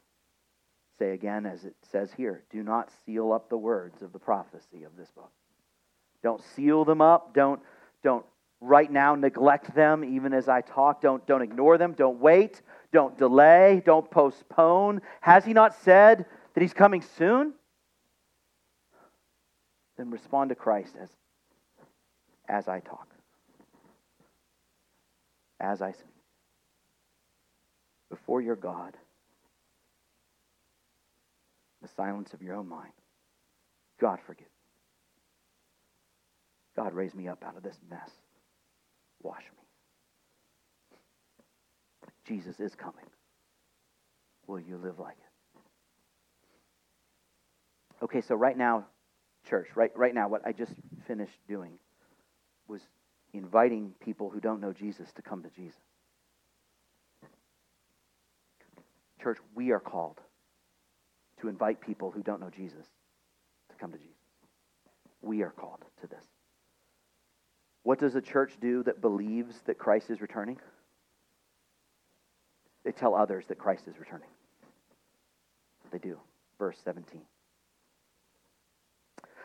say 0.99 1.11
again, 1.11 1.45
as 1.45 1.67
it 1.67 1.75
says 1.93 2.11
here, 2.17 2.43
do 2.51 2.63
not 2.63 2.89
seal 3.05 3.31
up 3.31 3.51
the 3.51 3.59
words 3.59 4.01
of 4.01 4.15
the 4.15 4.19
prophecy 4.19 4.85
of 4.85 4.97
this 4.97 5.11
book. 5.11 5.31
Don't 6.23 6.43
seal 6.57 6.87
them 6.87 7.03
up. 7.03 7.35
Don't, 7.35 7.61
don't 8.03 8.25
right 8.59 8.91
now 8.91 9.15
neglect 9.15 9.75
them 9.75 10.03
even 10.03 10.33
as 10.33 10.49
I 10.49 10.63
talk. 10.63 11.03
Don't, 11.03 11.27
don't 11.27 11.43
ignore 11.43 11.77
them. 11.77 11.93
Don't 11.93 12.21
wait. 12.21 12.63
Don't 12.91 13.19
delay. 13.19 13.83
Don't 13.85 14.11
postpone. 14.11 15.03
Has 15.21 15.45
he 15.45 15.53
not 15.53 15.75
said 15.83 16.25
that 16.55 16.61
he's 16.63 16.73
coming 16.73 17.05
soon? 17.19 17.53
Then 19.99 20.11
respond 20.11 20.49
to 20.49 20.55
Christ 20.55 20.97
as, 20.99 21.11
as 22.49 22.69
I 22.69 22.81
talk, 22.81 23.09
as 25.61 25.83
I 25.83 25.93
speak, 25.93 26.07
before 28.11 28.41
your 28.41 28.57
God, 28.57 28.97
the 31.83 31.89
silence 31.89 32.33
of 32.33 32.43
your 32.43 32.55
own 32.55 32.69
mind. 32.69 32.93
God, 34.01 34.19
forgive. 34.27 34.47
God, 36.77 36.93
raise 36.93 37.15
me 37.15 37.29
up 37.29 37.45
out 37.47 37.57
of 37.57 37.63
this 37.63 37.79
mess. 37.89 38.11
Wash 39.23 39.43
me. 39.43 39.65
Jesus 42.27 42.59
is 42.59 42.75
coming. 42.75 43.05
Will 44.47 44.61
you 44.61 44.77
live 44.77 44.99
like 44.99 45.17
it? 45.17 45.25
Okay, 48.05 48.21
so 48.21 48.35
right 48.35 48.57
now, 48.57 48.87
church, 49.49 49.69
right, 49.75 49.91
right 49.97 50.15
now, 50.15 50.29
what 50.29 50.47
I 50.47 50.53
just 50.53 50.73
finished 51.07 51.39
doing 51.49 51.79
was 52.69 52.81
inviting 53.33 53.93
people 54.01 54.31
who 54.31 54.41
don't 54.41 54.61
know 54.61 54.73
Jesus 54.73 55.13
to 55.13 55.23
come 55.23 55.43
to 55.43 55.51
Jesus. 55.51 55.81
Church, 59.23 59.39
we 59.55 59.73
are 59.73 59.81
called 59.81 60.21
to 61.41 61.49
invite 61.49 61.81
people 61.81 62.11
who 62.11 62.23
don't 62.23 62.41
know 62.41 62.51
Jesus 62.51 62.87
to 63.71 63.77
come 63.77 63.93
to 63.93 63.99
Jesus. 63.99 64.13
We 65.23 65.43
are 65.43 65.51
called 65.51 65.85
to 66.01 66.07
this. 66.07 66.25
What 67.83 67.99
does 67.99 68.15
a 68.15 68.21
church 68.21 68.57
do 68.61 68.83
that 68.85 69.01
believes 69.01 69.61
that 69.67 69.79
Christ 69.79 70.11
is 70.11 70.21
returning? 70.21 70.59
They 72.85 72.93
tell 72.93 73.15
others 73.15 73.47
that 73.49 73.59
Christ 73.59 73.89
is 73.89 73.99
returning. 73.99 74.29
They 75.91 75.99
do. 75.99 76.19
Verse 76.59 76.79
17. 76.85 77.21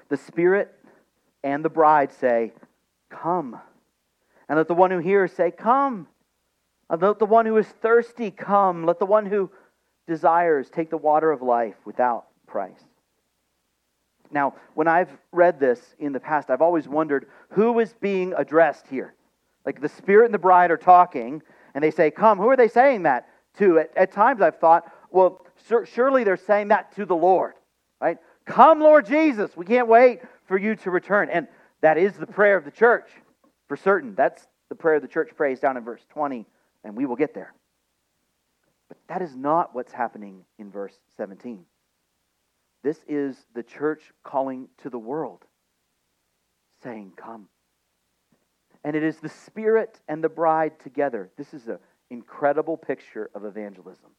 The 0.09 0.17
Spirit 0.17 0.73
and 1.43 1.63
the 1.63 1.69
bride 1.69 2.11
say, 2.11 2.51
Come. 3.09 3.59
And 4.47 4.57
let 4.57 4.67
the 4.67 4.73
one 4.73 4.91
who 4.91 4.99
hears 4.99 5.31
say, 5.31 5.51
Come. 5.51 6.07
And 6.89 7.01
let 7.01 7.19
the 7.19 7.25
one 7.25 7.45
who 7.45 7.57
is 7.57 7.67
thirsty 7.67 8.31
come. 8.31 8.85
Let 8.85 8.99
the 8.99 9.05
one 9.05 9.25
who 9.25 9.51
desires 10.07 10.69
take 10.69 10.89
the 10.89 10.97
water 10.97 11.31
of 11.31 11.41
life 11.41 11.75
without 11.85 12.25
price. 12.47 12.83
Now, 14.31 14.55
when 14.73 14.87
I've 14.87 15.09
read 15.31 15.59
this 15.59 15.95
in 15.99 16.13
the 16.13 16.19
past, 16.19 16.49
I've 16.49 16.61
always 16.61 16.87
wondered 16.87 17.27
who 17.51 17.79
is 17.79 17.93
being 17.93 18.33
addressed 18.35 18.87
here. 18.87 19.13
Like 19.65 19.81
the 19.81 19.89
Spirit 19.89 20.25
and 20.25 20.33
the 20.33 20.39
bride 20.39 20.71
are 20.71 20.77
talking, 20.77 21.41
and 21.73 21.83
they 21.83 21.91
say, 21.91 22.11
Come. 22.11 22.39
Who 22.39 22.49
are 22.49 22.57
they 22.57 22.67
saying 22.67 23.03
that 23.03 23.27
to? 23.57 23.79
At, 23.79 23.95
at 23.95 24.11
times 24.11 24.41
I've 24.41 24.59
thought, 24.59 24.91
well, 25.11 25.45
sur- 25.67 25.85
surely 25.85 26.23
they're 26.23 26.37
saying 26.37 26.69
that 26.69 26.95
to 26.95 27.05
the 27.05 27.15
Lord, 27.15 27.53
right? 28.01 28.17
Come, 28.45 28.79
Lord 28.79 29.05
Jesus. 29.05 29.55
We 29.55 29.65
can't 29.65 29.87
wait 29.87 30.21
for 30.45 30.57
you 30.57 30.75
to 30.77 30.91
return. 30.91 31.29
And 31.29 31.47
that 31.81 31.97
is 31.97 32.13
the 32.13 32.27
prayer 32.27 32.57
of 32.57 32.65
the 32.65 32.71
church, 32.71 33.09
for 33.67 33.77
certain. 33.77 34.15
That's 34.15 34.45
the 34.69 34.75
prayer 34.75 34.99
the 34.99 35.07
church 35.07 35.31
prays 35.35 35.59
down 35.59 35.77
in 35.77 35.83
verse 35.83 36.05
20, 36.09 36.45
and 36.83 36.95
we 36.95 37.05
will 37.05 37.15
get 37.15 37.33
there. 37.33 37.53
But 38.87 38.97
that 39.07 39.21
is 39.21 39.35
not 39.35 39.73
what's 39.73 39.91
happening 39.91 40.43
in 40.57 40.71
verse 40.71 40.93
17. 41.17 41.65
This 42.83 42.99
is 43.07 43.35
the 43.53 43.63
church 43.63 44.01
calling 44.23 44.67
to 44.79 44.89
the 44.89 44.99
world, 44.99 45.43
saying, 46.83 47.13
Come. 47.15 47.47
And 48.83 48.95
it 48.95 49.03
is 49.03 49.17
the 49.17 49.29
Spirit 49.29 49.99
and 50.07 50.23
the 50.23 50.29
bride 50.29 50.79
together. 50.79 51.29
This 51.37 51.53
is 51.53 51.67
an 51.67 51.79
incredible 52.09 52.77
picture 52.77 53.29
of 53.35 53.43
evangelism. 53.43 54.09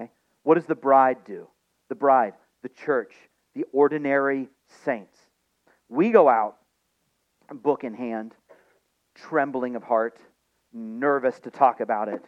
Okay? 0.00 0.10
What 0.42 0.54
does 0.54 0.64
the 0.64 0.74
bride 0.74 1.18
do? 1.26 1.48
The 1.90 1.94
bride, 1.94 2.32
the 2.62 2.70
church, 2.70 3.12
the 3.54 3.66
ordinary 3.72 4.48
saints. 4.84 5.18
We 5.90 6.10
go 6.10 6.28
out, 6.28 6.56
book 7.52 7.84
in 7.84 7.94
hand, 7.94 8.34
trembling 9.14 9.76
of 9.76 9.82
heart, 9.82 10.18
nervous 10.72 11.38
to 11.40 11.50
talk 11.50 11.80
about 11.80 12.08
it, 12.08 12.24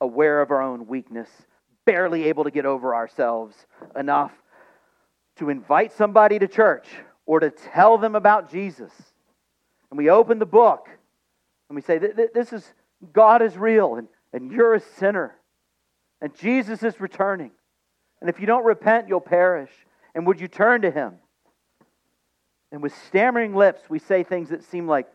aware 0.00 0.40
of 0.40 0.50
our 0.50 0.62
own 0.62 0.86
weakness, 0.86 1.28
barely 1.84 2.24
able 2.24 2.44
to 2.44 2.50
get 2.50 2.66
over 2.66 2.94
ourselves 2.94 3.56
enough 3.96 4.32
to 5.36 5.50
invite 5.50 5.92
somebody 5.92 6.38
to 6.38 6.48
church 6.48 6.86
or 7.26 7.40
to 7.40 7.50
tell 7.50 7.98
them 7.98 8.14
about 8.14 8.50
Jesus. 8.50 8.92
And 9.90 9.98
we 9.98 10.10
open 10.10 10.38
the 10.38 10.46
book 10.46 10.88
and 11.68 11.76
we 11.76 11.82
say, 11.82 11.98
This 11.98 12.52
is 12.52 12.74
God 13.12 13.42
is 13.42 13.56
real 13.56 13.94
and, 13.94 14.08
and 14.32 14.50
you're 14.50 14.74
a 14.74 14.80
sinner. 14.80 15.34
And 16.20 16.34
Jesus 16.36 16.82
is 16.82 17.00
returning. 17.00 17.52
And 18.20 18.28
if 18.28 18.40
you 18.40 18.46
don't 18.46 18.64
repent, 18.64 19.08
you'll 19.08 19.20
perish. 19.20 19.70
And 20.14 20.26
would 20.26 20.40
you 20.40 20.48
turn 20.48 20.82
to 20.82 20.90
him? 20.90 21.14
And 22.70 22.82
with 22.82 22.94
stammering 23.06 23.54
lips, 23.54 23.82
we 23.88 23.98
say 23.98 24.22
things 24.22 24.50
that 24.50 24.62
seem 24.62 24.86
like 24.86 25.08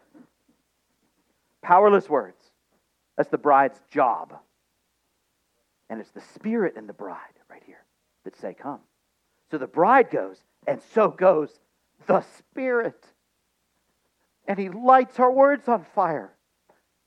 powerless 1.61 2.09
words. 2.09 2.41
That's 3.17 3.29
the 3.29 3.37
bride's 3.37 3.79
job. 3.91 4.35
And 5.89 5.99
it's 5.99 6.11
the 6.11 6.23
Spirit 6.33 6.75
and 6.75 6.89
the 6.89 6.93
bride 6.93 7.17
right 7.49 7.61
here 7.65 7.83
that 8.23 8.35
say, 8.35 8.53
Come. 8.53 8.79
So 9.51 9.57
the 9.59 9.67
bride 9.67 10.09
goes, 10.09 10.37
and 10.65 10.81
so 10.93 11.09
goes 11.09 11.59
the 12.07 12.21
Spirit. 12.39 13.05
And 14.47 14.59
he 14.59 14.69
lights 14.69 15.19
our 15.19 15.31
words 15.31 15.67
on 15.67 15.85
fire. 15.95 16.33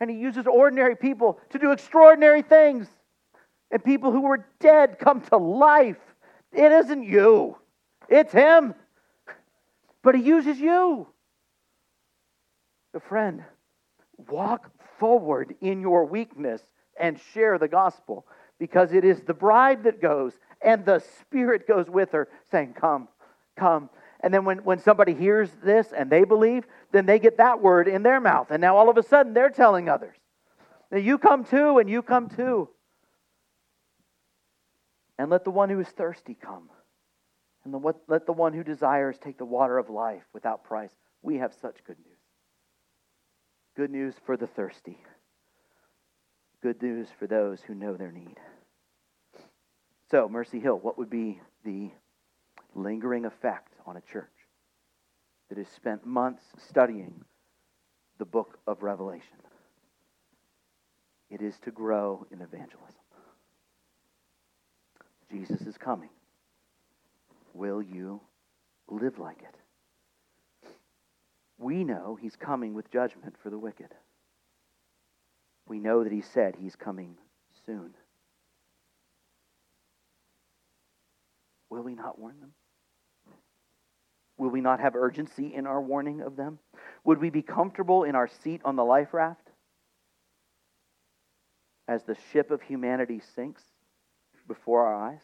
And 0.00 0.08
he 0.08 0.16
uses 0.16 0.46
ordinary 0.46 0.96
people 0.96 1.40
to 1.50 1.58
do 1.58 1.72
extraordinary 1.72 2.42
things. 2.42 2.86
And 3.70 3.82
people 3.82 4.12
who 4.12 4.22
were 4.22 4.46
dead 4.60 4.98
come 4.98 5.22
to 5.22 5.36
life. 5.36 5.98
It 6.52 6.70
isn't 6.70 7.02
you, 7.02 7.56
it's 8.08 8.32
him. 8.32 8.74
But 10.06 10.14
he 10.14 10.22
uses 10.22 10.60
you. 10.60 11.08
So, 12.92 13.00
friend, 13.00 13.42
walk 14.30 14.70
forward 15.00 15.56
in 15.60 15.80
your 15.80 16.04
weakness 16.04 16.62
and 16.96 17.18
share 17.34 17.58
the 17.58 17.66
gospel 17.66 18.24
because 18.60 18.92
it 18.92 19.04
is 19.04 19.22
the 19.22 19.34
bride 19.34 19.82
that 19.82 20.00
goes 20.00 20.34
and 20.62 20.86
the 20.86 21.00
Spirit 21.20 21.66
goes 21.66 21.90
with 21.90 22.12
her, 22.12 22.28
saying, 22.52 22.74
Come, 22.74 23.08
come. 23.56 23.90
And 24.20 24.32
then 24.32 24.44
when, 24.44 24.58
when 24.58 24.78
somebody 24.78 25.12
hears 25.12 25.50
this 25.64 25.88
and 25.90 26.08
they 26.08 26.22
believe, 26.22 26.68
then 26.92 27.06
they 27.06 27.18
get 27.18 27.38
that 27.38 27.60
word 27.60 27.88
in 27.88 28.04
their 28.04 28.20
mouth. 28.20 28.52
And 28.52 28.60
now 28.60 28.76
all 28.76 28.88
of 28.88 28.96
a 28.98 29.02
sudden 29.02 29.34
they're 29.34 29.50
telling 29.50 29.88
others. 29.88 30.14
Now 30.92 30.98
you 30.98 31.18
come 31.18 31.44
too, 31.44 31.78
and 31.78 31.90
you 31.90 32.00
come 32.02 32.28
too. 32.28 32.68
And 35.18 35.30
let 35.30 35.42
the 35.42 35.50
one 35.50 35.68
who 35.68 35.80
is 35.80 35.88
thirsty 35.88 36.36
come. 36.40 36.68
And 37.66 37.74
the, 37.74 37.78
what, 37.78 37.96
let 38.06 38.26
the 38.26 38.32
one 38.32 38.52
who 38.52 38.62
desires 38.62 39.16
take 39.20 39.38
the 39.38 39.44
water 39.44 39.76
of 39.76 39.90
life 39.90 40.22
without 40.32 40.62
price. 40.62 40.92
We 41.20 41.38
have 41.38 41.52
such 41.60 41.82
good 41.84 41.96
news. 41.98 42.18
Good 43.76 43.90
news 43.90 44.14
for 44.24 44.36
the 44.36 44.46
thirsty. 44.46 44.98
Good 46.62 46.80
news 46.80 47.08
for 47.18 47.26
those 47.26 47.58
who 47.66 47.74
know 47.74 47.94
their 47.94 48.12
need. 48.12 48.36
So, 50.12 50.28
Mercy 50.28 50.60
Hill, 50.60 50.78
what 50.78 50.96
would 50.96 51.10
be 51.10 51.40
the 51.64 51.90
lingering 52.76 53.24
effect 53.24 53.72
on 53.84 53.96
a 53.96 54.12
church 54.12 54.30
that 55.48 55.58
has 55.58 55.66
spent 55.74 56.06
months 56.06 56.44
studying 56.68 57.24
the 58.18 58.24
book 58.24 58.60
of 58.68 58.84
Revelation? 58.84 59.38
It 61.30 61.42
is 61.42 61.58
to 61.64 61.72
grow 61.72 62.28
in 62.30 62.42
evangelism. 62.42 62.94
Jesus 65.32 65.62
is 65.62 65.76
coming. 65.76 66.10
Will 67.56 67.80
you 67.80 68.20
live 68.86 69.18
like 69.18 69.40
it? 69.40 70.68
We 71.58 71.84
know 71.84 72.18
he's 72.20 72.36
coming 72.36 72.74
with 72.74 72.90
judgment 72.90 73.34
for 73.42 73.48
the 73.48 73.58
wicked. 73.58 73.94
We 75.66 75.78
know 75.78 76.04
that 76.04 76.12
he 76.12 76.20
said 76.20 76.54
he's 76.56 76.76
coming 76.76 77.16
soon. 77.64 77.94
Will 81.70 81.82
we 81.82 81.94
not 81.94 82.18
warn 82.18 82.38
them? 82.40 82.52
Will 84.36 84.50
we 84.50 84.60
not 84.60 84.80
have 84.80 84.94
urgency 84.94 85.54
in 85.54 85.66
our 85.66 85.80
warning 85.80 86.20
of 86.20 86.36
them? 86.36 86.58
Would 87.04 87.20
we 87.20 87.30
be 87.30 87.42
comfortable 87.42 88.04
in 88.04 88.14
our 88.14 88.28
seat 88.28 88.60
on 88.66 88.76
the 88.76 88.84
life 88.84 89.14
raft 89.14 89.48
as 91.88 92.02
the 92.04 92.16
ship 92.32 92.50
of 92.50 92.60
humanity 92.60 93.22
sinks 93.34 93.62
before 94.46 94.84
our 94.86 95.10
eyes? 95.10 95.22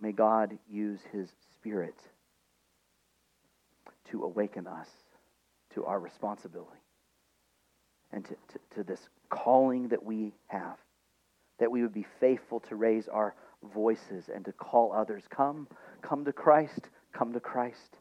May 0.00 0.12
God 0.12 0.58
use 0.68 1.00
his 1.12 1.28
Spirit 1.52 1.94
to 4.10 4.24
awaken 4.24 4.66
us 4.66 4.88
to 5.74 5.84
our 5.84 6.00
responsibility 6.00 6.80
and 8.12 8.24
to, 8.24 8.30
to, 8.30 8.58
to 8.76 8.82
this 8.82 9.00
calling 9.28 9.88
that 9.88 10.04
we 10.04 10.32
have, 10.48 10.76
that 11.58 11.70
we 11.70 11.82
would 11.82 11.92
be 11.92 12.06
faithful 12.18 12.60
to 12.60 12.76
raise 12.76 13.08
our 13.08 13.34
voices 13.74 14.30
and 14.34 14.44
to 14.46 14.52
call 14.52 14.92
others, 14.92 15.24
come, 15.30 15.68
come 16.02 16.24
to 16.24 16.32
Christ, 16.32 16.88
come 17.12 17.32
to 17.34 17.40
Christ. 17.40 17.96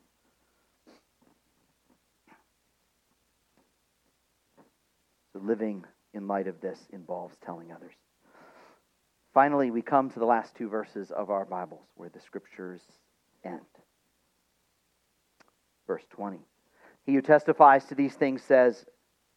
So 5.34 5.40
living 5.40 5.84
in 6.14 6.28
light 6.28 6.48
of 6.48 6.62
this 6.62 6.80
involves 6.92 7.36
telling 7.46 7.72
others. 7.72 7.94
Finally, 9.34 9.72
we 9.72 9.82
come 9.82 10.10
to 10.10 10.20
the 10.20 10.26
last 10.26 10.56
two 10.56 10.68
verses 10.68 11.12
of 11.12 11.30
our 11.30 11.46
Bibles 11.46 11.86
where 11.96 12.10
the 12.10 12.20
scriptures 12.20 12.82
end. 13.44 13.60
Verse 15.88 16.04
20. 16.10 16.40
He 17.06 17.14
who 17.14 17.22
testifies 17.22 17.86
to 17.86 17.96
these 17.96 18.14
things 18.14 18.42
says, 18.42 18.86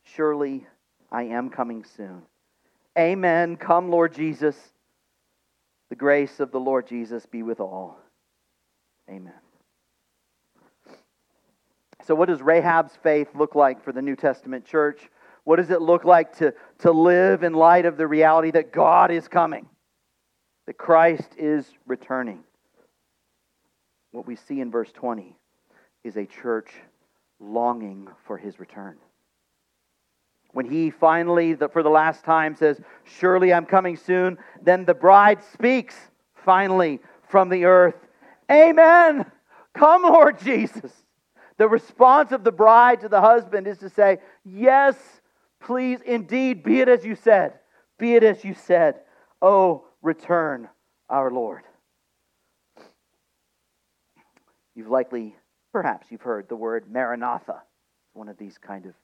Surely 0.05 0.67
I 1.11 1.25
am 1.25 1.51
coming 1.51 1.85
soon. 1.85 2.23
Amen. 2.99 3.57
Come, 3.57 3.91
Lord 3.91 4.15
Jesus. 4.15 4.57
The 5.89 5.97
grace 5.97 6.41
of 6.41 6.53
the 6.53 6.61
Lord 6.61 6.87
Jesus 6.87 7.27
be 7.27 7.43
with 7.43 7.61
all. 7.61 7.99
Amen. 9.09 9.33
So, 12.05 12.15
what 12.15 12.29
does 12.29 12.41
Rahab's 12.41 12.97
faith 13.03 13.29
look 13.35 13.55
like 13.55 13.85
for 13.85 13.93
the 13.93 14.03
New 14.03 14.17
Testament 14.17 14.65
church? 14.65 15.09
What 15.45 15.57
does 15.57 15.71
it 15.71 15.81
look 15.81 16.05
like 16.05 16.37
to, 16.39 16.55
to 16.79 16.93
live 16.93 17.43
in 17.43 17.53
light 17.53 17.85
of 17.85 17.97
the 17.97 18.07
reality 18.07 18.51
that 18.53 18.73
God 18.73 19.11
is 19.11 19.29
coming, 19.29 19.69
that 20.67 20.79
Christ 20.79 21.29
is 21.37 21.67
returning? 21.87 22.45
What 24.13 24.27
we 24.27 24.37
see 24.37 24.61
in 24.61 24.71
verse 24.71 24.93
20 24.93 25.35
is 26.05 26.17
a 26.17 26.27
church 26.27 26.71
longing 27.41 28.09
for 28.27 28.37
his 28.37 28.61
return. 28.61 28.97
When 30.53 30.71
he 30.71 30.91
finally, 30.91 31.55
for 31.55 31.83
the 31.83 31.89
last 31.89 32.25
time, 32.25 32.55
says, 32.55 32.81
Surely 33.05 33.53
I'm 33.53 33.65
coming 33.65 33.97
soon, 33.97 34.37
then 34.63 34.85
the 34.85 34.95
bride 34.95 35.43
speaks 35.53 35.97
finally 36.35 37.01
from 37.29 37.49
the 37.49 37.65
earth, 37.65 37.95
Amen. 38.51 39.25
Come, 39.75 40.03
Lord 40.03 40.39
Jesus. 40.39 40.93
The 41.57 41.69
response 41.69 42.33
of 42.33 42.45
the 42.45 42.53
bride 42.53 43.01
to 43.01 43.09
the 43.09 43.21
husband 43.21 43.67
is 43.67 43.79
to 43.79 43.89
say, 43.89 44.19
Yes, 44.45 44.97
please, 45.61 46.01
indeed, 46.05 46.63
be 46.63 46.81
it 46.81 46.89
as 46.89 47.05
you 47.05 47.15
said. 47.15 47.55
Be 47.99 48.15
it 48.15 48.23
as 48.23 48.45
you 48.45 48.53
said. 48.53 48.97
Oh, 49.41 49.85
return, 50.03 50.69
our 51.09 51.31
Lord. 51.31 51.63
You've 54.75 54.89
likely, 54.89 55.37
perhaps, 55.73 56.09
you've 56.11 56.23
heard 56.23 56.49
the 56.49 56.57
word 56.57 56.91
Maranatha. 56.91 57.63
It's 58.07 58.15
one 58.15 58.29
of 58.29 58.39
these 58.39 58.59
kind 58.59 58.87
of 58.87 58.95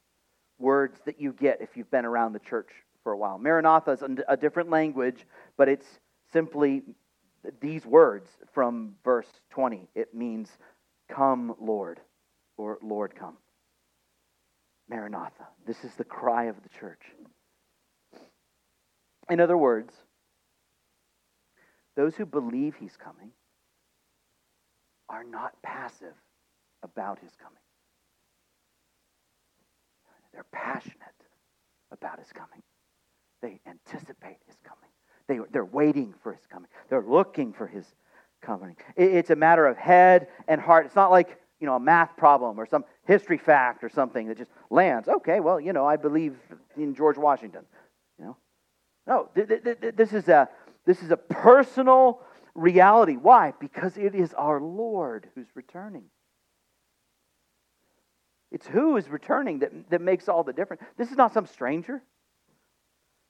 words 0.57 0.99
that 1.05 1.21
you 1.21 1.33
get 1.33 1.61
if 1.61 1.77
you've 1.77 1.91
been 1.91 2.05
around 2.05 2.33
the 2.33 2.39
church 2.39 2.69
for 3.03 3.13
a 3.13 3.17
while. 3.17 3.37
Maranatha 3.37 3.91
is 3.91 4.03
a 4.27 4.37
different 4.37 4.69
language, 4.69 5.25
but 5.57 5.69
it's 5.69 5.85
simply 6.33 6.83
these 7.61 7.85
words 7.85 8.27
from 8.53 8.95
verse 9.03 9.27
20. 9.51 9.87
It 9.95 10.13
means, 10.13 10.49
Come, 11.09 11.55
Lord, 11.59 11.99
or 12.57 12.77
Lord, 12.83 13.15
come. 13.15 13.37
Maranatha. 14.89 15.47
This 15.65 15.83
is 15.83 15.93
the 15.95 16.03
cry 16.03 16.45
of 16.45 16.55
the 16.63 16.69
church. 16.69 17.01
In 19.29 19.39
other 19.39 19.57
words, 19.57 19.93
those 21.95 22.15
who 22.15 22.25
believe 22.25 22.75
he's 22.75 22.97
coming 22.97 23.31
are 25.09 25.23
not 25.23 25.53
passive 25.63 26.13
about 26.83 27.19
his 27.19 27.31
coming. 27.41 27.57
They're 30.33 30.45
passionate 30.51 30.95
about 31.91 32.19
his 32.19 32.31
coming. 32.31 32.61
They 33.41 33.59
anticipate 33.67 34.37
his 34.45 34.55
coming. 34.63 34.89
They, 35.27 35.39
they're 35.51 35.65
waiting 35.65 36.13
for 36.21 36.33
his 36.33 36.45
coming. 36.45 36.69
They're 36.89 37.05
looking 37.05 37.53
for 37.53 37.67
his 37.67 37.85
coming. 38.41 38.75
It, 38.95 39.15
it's 39.15 39.29
a 39.29 39.35
matter 39.35 39.65
of 39.65 39.77
head 39.77 40.27
and 40.47 40.61
heart. 40.61 40.85
It's 40.85 40.95
not 40.95 41.11
like, 41.11 41.39
you 41.59 41.67
know, 41.67 41.75
a 41.75 41.79
math 41.79 42.15
problem 42.15 42.59
or 42.59 42.65
some 42.65 42.85
history 43.05 43.37
fact 43.37 43.83
or 43.83 43.89
something 43.89 44.27
that 44.27 44.37
just 44.37 44.51
lands. 44.69 45.07
Okay, 45.07 45.39
well, 45.39 45.59
you 45.59 45.73
know, 45.73 45.85
I 45.85 45.97
believe 45.97 46.37
in 46.77 46.95
George 46.95 47.17
Washington. 47.17 47.65
You 48.17 48.25
know? 48.25 48.37
No, 49.07 49.29
th- 49.35 49.47
th- 49.47 49.81
th- 49.81 49.95
this 49.95 50.13
is 50.13 50.27
a 50.29 50.47
this 50.85 51.01
is 51.01 51.11
a 51.11 51.17
personal 51.17 52.21
reality. 52.55 53.15
Why? 53.15 53.53
Because 53.59 53.97
it 53.97 54.15
is 54.15 54.33
our 54.33 54.59
Lord 54.61 55.29
who's 55.35 55.47
returning. 55.55 56.05
It's 58.51 58.65
who 58.67 58.97
is 58.97 59.07
returning 59.09 59.59
that, 59.59 59.71
that 59.91 60.01
makes 60.01 60.27
all 60.27 60.43
the 60.43 60.53
difference. 60.53 60.81
This 60.97 61.11
is 61.11 61.17
not 61.17 61.33
some 61.33 61.45
stranger, 61.45 62.01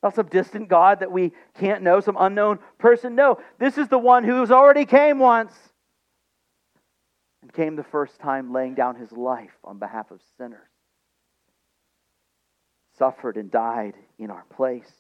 not 0.02 0.16
some 0.16 0.28
distant 0.28 0.70
God 0.70 1.02
that 1.02 1.12
we 1.12 1.34
can't 1.60 1.84
know, 1.84 2.00
some 2.00 2.16
unknown 2.18 2.60
person. 2.78 3.16
No, 3.16 3.40
this 3.60 3.78
is 3.78 3.90
the 3.90 3.98
one 3.98 4.24
who's 4.24 4.52
already 4.52 4.86
came 4.86 5.20
once 5.20 5.54
and 7.42 7.52
came 7.52 7.76
the 7.76 7.84
first 7.84 8.20
time 8.20 8.54
laying 8.54 8.76
down 8.76 8.96
his 8.96 9.12
life 9.12 9.58
on 9.64 9.78
behalf 9.78 10.10
of 10.12 10.22
sinners, 10.38 10.70
suffered 12.98 13.36
and 13.36 13.52
died 13.52 13.96
in 14.18 14.32
our 14.32 14.46
place, 14.56 14.92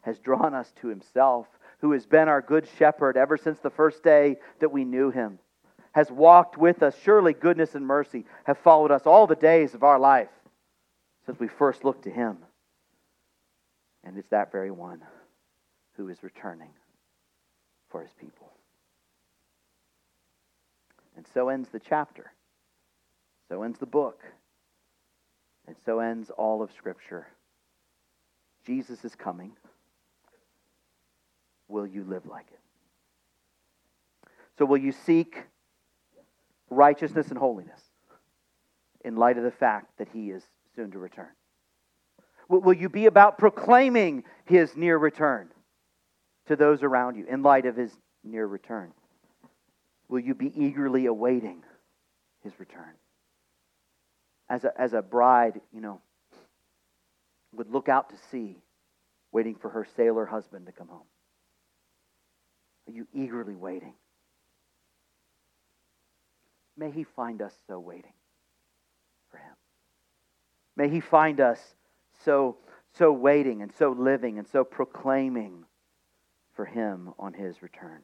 has 0.00 0.18
drawn 0.18 0.52
us 0.52 0.72
to 0.80 0.88
himself, 0.88 1.46
who 1.84 1.92
has 1.92 2.06
been 2.06 2.28
our 2.28 2.40
good 2.40 2.66
shepherd 2.78 3.14
ever 3.18 3.36
since 3.36 3.58
the 3.58 3.68
first 3.68 4.02
day 4.02 4.36
that 4.60 4.72
we 4.72 4.86
knew 4.86 5.10
him 5.10 5.38
has 5.92 6.10
walked 6.10 6.56
with 6.56 6.82
us. 6.82 6.96
Surely 7.04 7.34
goodness 7.34 7.74
and 7.74 7.86
mercy 7.86 8.24
have 8.44 8.56
followed 8.56 8.90
us 8.90 9.02
all 9.04 9.26
the 9.26 9.36
days 9.36 9.74
of 9.74 9.82
our 9.82 9.98
life 9.98 10.30
since 11.26 11.38
we 11.38 11.46
first 11.46 11.84
looked 11.84 12.04
to 12.04 12.10
Him. 12.10 12.38
And 14.02 14.16
it's 14.16 14.30
that 14.30 14.50
very 14.50 14.70
one 14.70 15.02
who 15.98 16.08
is 16.08 16.22
returning 16.22 16.70
for 17.90 18.00
His 18.00 18.14
people. 18.18 18.50
And 21.14 21.26
so 21.34 21.50
ends 21.50 21.68
the 21.68 21.80
chapter. 21.80 22.32
So 23.50 23.62
ends 23.62 23.78
the 23.78 23.84
book. 23.84 24.22
And 25.66 25.76
so 25.84 26.00
ends 26.00 26.30
all 26.30 26.62
of 26.62 26.72
Scripture. 26.72 27.26
Jesus 28.64 29.04
is 29.04 29.14
coming. 29.14 29.52
Will 31.74 31.88
you 31.88 32.04
live 32.04 32.24
like 32.24 32.46
it? 32.52 32.60
So, 34.56 34.64
will 34.64 34.78
you 34.78 34.92
seek 34.92 35.42
righteousness 36.70 37.30
and 37.30 37.36
holiness 37.36 37.80
in 39.04 39.16
light 39.16 39.38
of 39.38 39.42
the 39.42 39.50
fact 39.50 39.98
that 39.98 40.06
he 40.12 40.30
is 40.30 40.44
soon 40.76 40.92
to 40.92 41.00
return? 41.00 41.32
Will 42.48 42.72
you 42.72 42.88
be 42.88 43.06
about 43.06 43.38
proclaiming 43.38 44.22
his 44.44 44.76
near 44.76 44.96
return 44.96 45.48
to 46.46 46.54
those 46.54 46.84
around 46.84 47.16
you 47.16 47.26
in 47.26 47.42
light 47.42 47.66
of 47.66 47.74
his 47.74 47.90
near 48.22 48.46
return? 48.46 48.92
Will 50.06 50.20
you 50.20 50.36
be 50.36 50.52
eagerly 50.54 51.06
awaiting 51.06 51.64
his 52.44 52.52
return? 52.60 52.94
As 54.48 54.62
a, 54.62 54.80
as 54.80 54.92
a 54.92 55.02
bride, 55.02 55.60
you 55.72 55.80
know, 55.80 56.00
would 57.52 57.68
look 57.68 57.88
out 57.88 58.10
to 58.10 58.16
sea, 58.30 58.58
waiting 59.32 59.56
for 59.56 59.70
her 59.70 59.84
sailor 59.96 60.24
husband 60.24 60.66
to 60.66 60.72
come 60.72 60.86
home. 60.86 61.02
Are 62.86 62.92
you 62.92 63.06
eagerly 63.14 63.54
waiting? 63.54 63.94
May 66.76 66.90
He 66.90 67.04
find 67.04 67.40
us 67.40 67.54
so 67.66 67.78
waiting 67.78 68.12
for 69.30 69.38
Him. 69.38 69.54
May 70.76 70.88
He 70.88 71.00
find 71.00 71.40
us 71.40 71.58
so, 72.24 72.56
so 72.92 73.12
waiting 73.12 73.62
and 73.62 73.72
so 73.78 73.92
living 73.92 74.38
and 74.38 74.46
so 74.48 74.64
proclaiming 74.64 75.64
for 76.54 76.64
Him 76.64 77.12
on 77.18 77.32
His 77.32 77.62
return. 77.62 78.00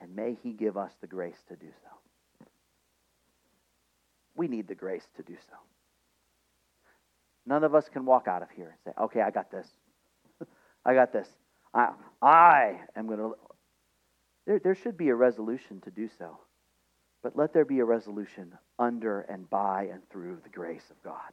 And 0.00 0.14
may 0.14 0.36
He 0.42 0.52
give 0.52 0.76
us 0.76 0.92
the 1.00 1.06
grace 1.06 1.42
to 1.48 1.56
do 1.56 1.68
so. 1.82 2.46
We 4.34 4.48
need 4.48 4.68
the 4.68 4.74
grace 4.74 5.06
to 5.16 5.22
do 5.22 5.34
so. 5.48 5.56
None 7.46 7.64
of 7.64 7.74
us 7.74 7.88
can 7.88 8.04
walk 8.04 8.26
out 8.28 8.42
of 8.42 8.50
here 8.50 8.74
and 8.74 8.78
say, 8.84 9.02
okay, 9.02 9.20
I 9.20 9.30
got 9.30 9.50
this. 9.50 9.68
I 10.84 10.94
got 10.94 11.12
this. 11.12 11.28
I, 11.74 11.92
I 12.22 12.80
am 12.94 13.06
going 13.06 13.18
to. 13.18 13.34
There, 14.46 14.58
there 14.58 14.74
should 14.74 14.96
be 14.96 15.08
a 15.08 15.14
resolution 15.14 15.80
to 15.82 15.90
do 15.90 16.08
so. 16.18 16.38
But 17.22 17.36
let 17.36 17.52
there 17.52 17.64
be 17.64 17.80
a 17.80 17.84
resolution 17.84 18.52
under 18.78 19.22
and 19.22 19.50
by 19.50 19.88
and 19.92 20.08
through 20.10 20.38
the 20.44 20.48
grace 20.48 20.90
of 20.90 21.02
God, 21.02 21.32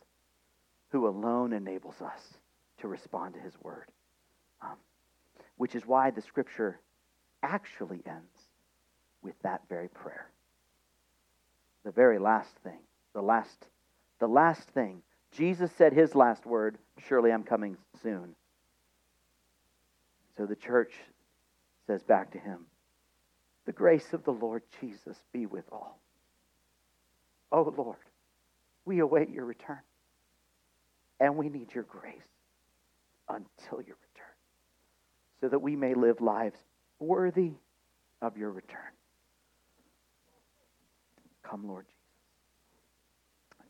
who 0.89 1.07
alone 1.07 1.53
enables 1.53 2.01
us 2.01 2.33
to 2.79 2.87
respond 2.87 3.35
to 3.35 3.39
his 3.39 3.53
word. 3.61 3.85
Um, 4.61 4.77
which 5.57 5.75
is 5.75 5.85
why 5.85 6.09
the 6.09 6.21
scripture 6.21 6.79
actually 7.43 8.01
ends 8.05 8.39
with 9.21 9.35
that 9.43 9.61
very 9.69 9.89
prayer. 9.89 10.29
The 11.83 11.91
very 11.91 12.17
last 12.17 12.55
thing, 12.63 12.79
the 13.13 13.21
last, 13.21 13.67
the 14.19 14.27
last 14.27 14.67
thing. 14.69 15.01
Jesus 15.31 15.71
said 15.77 15.93
his 15.93 16.15
last 16.15 16.45
word, 16.45 16.77
surely 17.07 17.31
I'm 17.31 17.43
coming 17.43 17.77
soon. 18.01 18.35
So 20.37 20.45
the 20.45 20.55
church 20.55 20.93
says 21.87 22.03
back 22.03 22.31
to 22.31 22.39
him, 22.39 22.65
the 23.65 23.71
grace 23.71 24.13
of 24.13 24.23
the 24.23 24.31
Lord 24.31 24.63
Jesus 24.81 25.17
be 25.31 25.45
with 25.45 25.65
all. 25.71 25.99
Oh 27.51 27.73
Lord, 27.77 27.97
we 28.85 28.99
await 28.99 29.29
your 29.29 29.45
return. 29.45 29.79
And 31.19 31.37
we 31.37 31.47
need 31.47 31.73
your 31.73 31.83
grace 31.83 32.27
until 33.29 33.81
your 33.81 33.95
return 33.95 34.33
so 35.39 35.49
that 35.49 35.59
we 35.59 35.75
may 35.75 35.93
live 35.93 36.19
lives 36.19 36.57
worthy 36.99 37.51
of 38.21 38.37
your 38.37 38.49
return. 38.49 38.79
Come, 41.43 41.67
Lord 41.67 41.85
Jesus. 41.85 41.99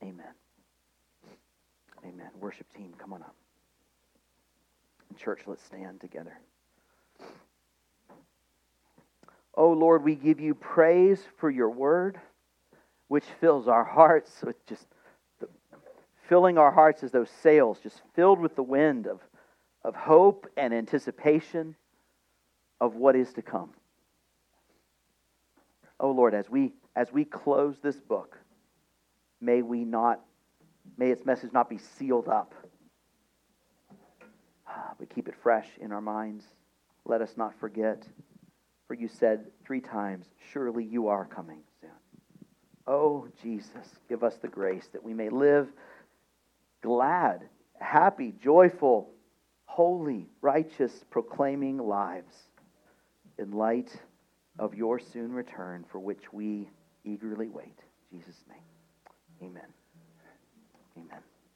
Amen. 0.04 0.34
Amen. 2.06 2.30
Worship 2.40 2.68
team, 2.76 2.94
come 2.98 3.14
on 3.14 3.22
up. 3.22 3.36
Church, 5.18 5.42
let's 5.46 5.64
stand 5.64 6.02
together. 6.02 6.40
Oh 9.56 9.72
Lord, 9.72 10.04
we 10.04 10.16
give 10.16 10.40
you 10.40 10.56
praise 10.56 11.24
for 11.38 11.50
your 11.50 11.70
word, 11.70 12.20
which 13.08 13.26
fills 13.40 13.68
our 13.68 13.84
hearts 13.84 14.32
with 14.44 14.66
just 14.66 14.86
filling 16.28 16.58
our 16.58 16.72
hearts 16.72 17.04
as 17.04 17.12
those 17.12 17.30
sails, 17.30 17.80
just 17.84 18.02
filled 18.16 18.40
with 18.40 18.56
the 18.56 18.64
wind 18.64 19.08
of, 19.08 19.20
of 19.84 19.96
hope 19.96 20.48
and 20.58 20.74
anticipation 20.74 21.76
of 22.80 22.96
what 22.96 23.16
is 23.16 23.34
to 23.34 23.42
come. 23.42 23.72
Oh 26.00 26.12
Lord, 26.12 26.34
as 26.34 26.50
we 26.50 26.74
as 26.96 27.12
we 27.12 27.26
close 27.26 27.76
this 27.82 27.96
book, 27.96 28.38
may 29.42 29.62
we 29.62 29.84
not 29.84 30.20
may 30.98 31.12
its 31.12 31.26
message 31.26 31.54
not 31.54 31.70
be 31.70 31.78
sealed 31.78 32.28
up, 32.28 32.54
ah, 34.68 34.94
but 35.00 35.14
keep 35.14 35.28
it 35.28 35.36
fresh 35.42 35.68
in 35.80 35.92
our 35.92 36.02
minds. 36.02 36.44
Let 37.06 37.22
us 37.22 37.34
not 37.38 37.54
forget. 37.60 38.04
For 38.88 38.94
you 38.94 39.08
said 39.08 39.46
three 39.66 39.82
times, 39.82 40.26
Surely 40.52 40.84
you 40.84 41.08
are 41.08 41.26
coming 41.26 41.62
soon. 41.82 41.90
Oh, 42.86 43.28
Jesus, 43.42 44.00
give 44.10 44.24
us 44.24 44.36
the 44.38 44.48
grace 44.48 44.88
that 44.94 45.04
we 45.04 45.14
may 45.14 45.30
live 45.30 45.68
glad, 46.84 47.48
happy, 47.80 48.36
joyful, 48.44 49.10
holy, 49.66 50.28
righteous, 50.42 51.04
proclaiming 51.10 51.78
lives 51.78 52.36
in 53.40 53.52
light 53.52 53.92
of 54.60 54.76
your 54.76 55.00
soon 55.00 55.32
return 55.32 55.84
for 55.92 56.00
which 56.00 56.32
we 56.32 56.70
eagerly 57.04 57.48
wait. 57.48 57.80
In 58.12 58.20
Jesus' 58.20 58.44
name. 58.48 59.50
Amen. 59.50 59.64
Amen. 60.98 61.33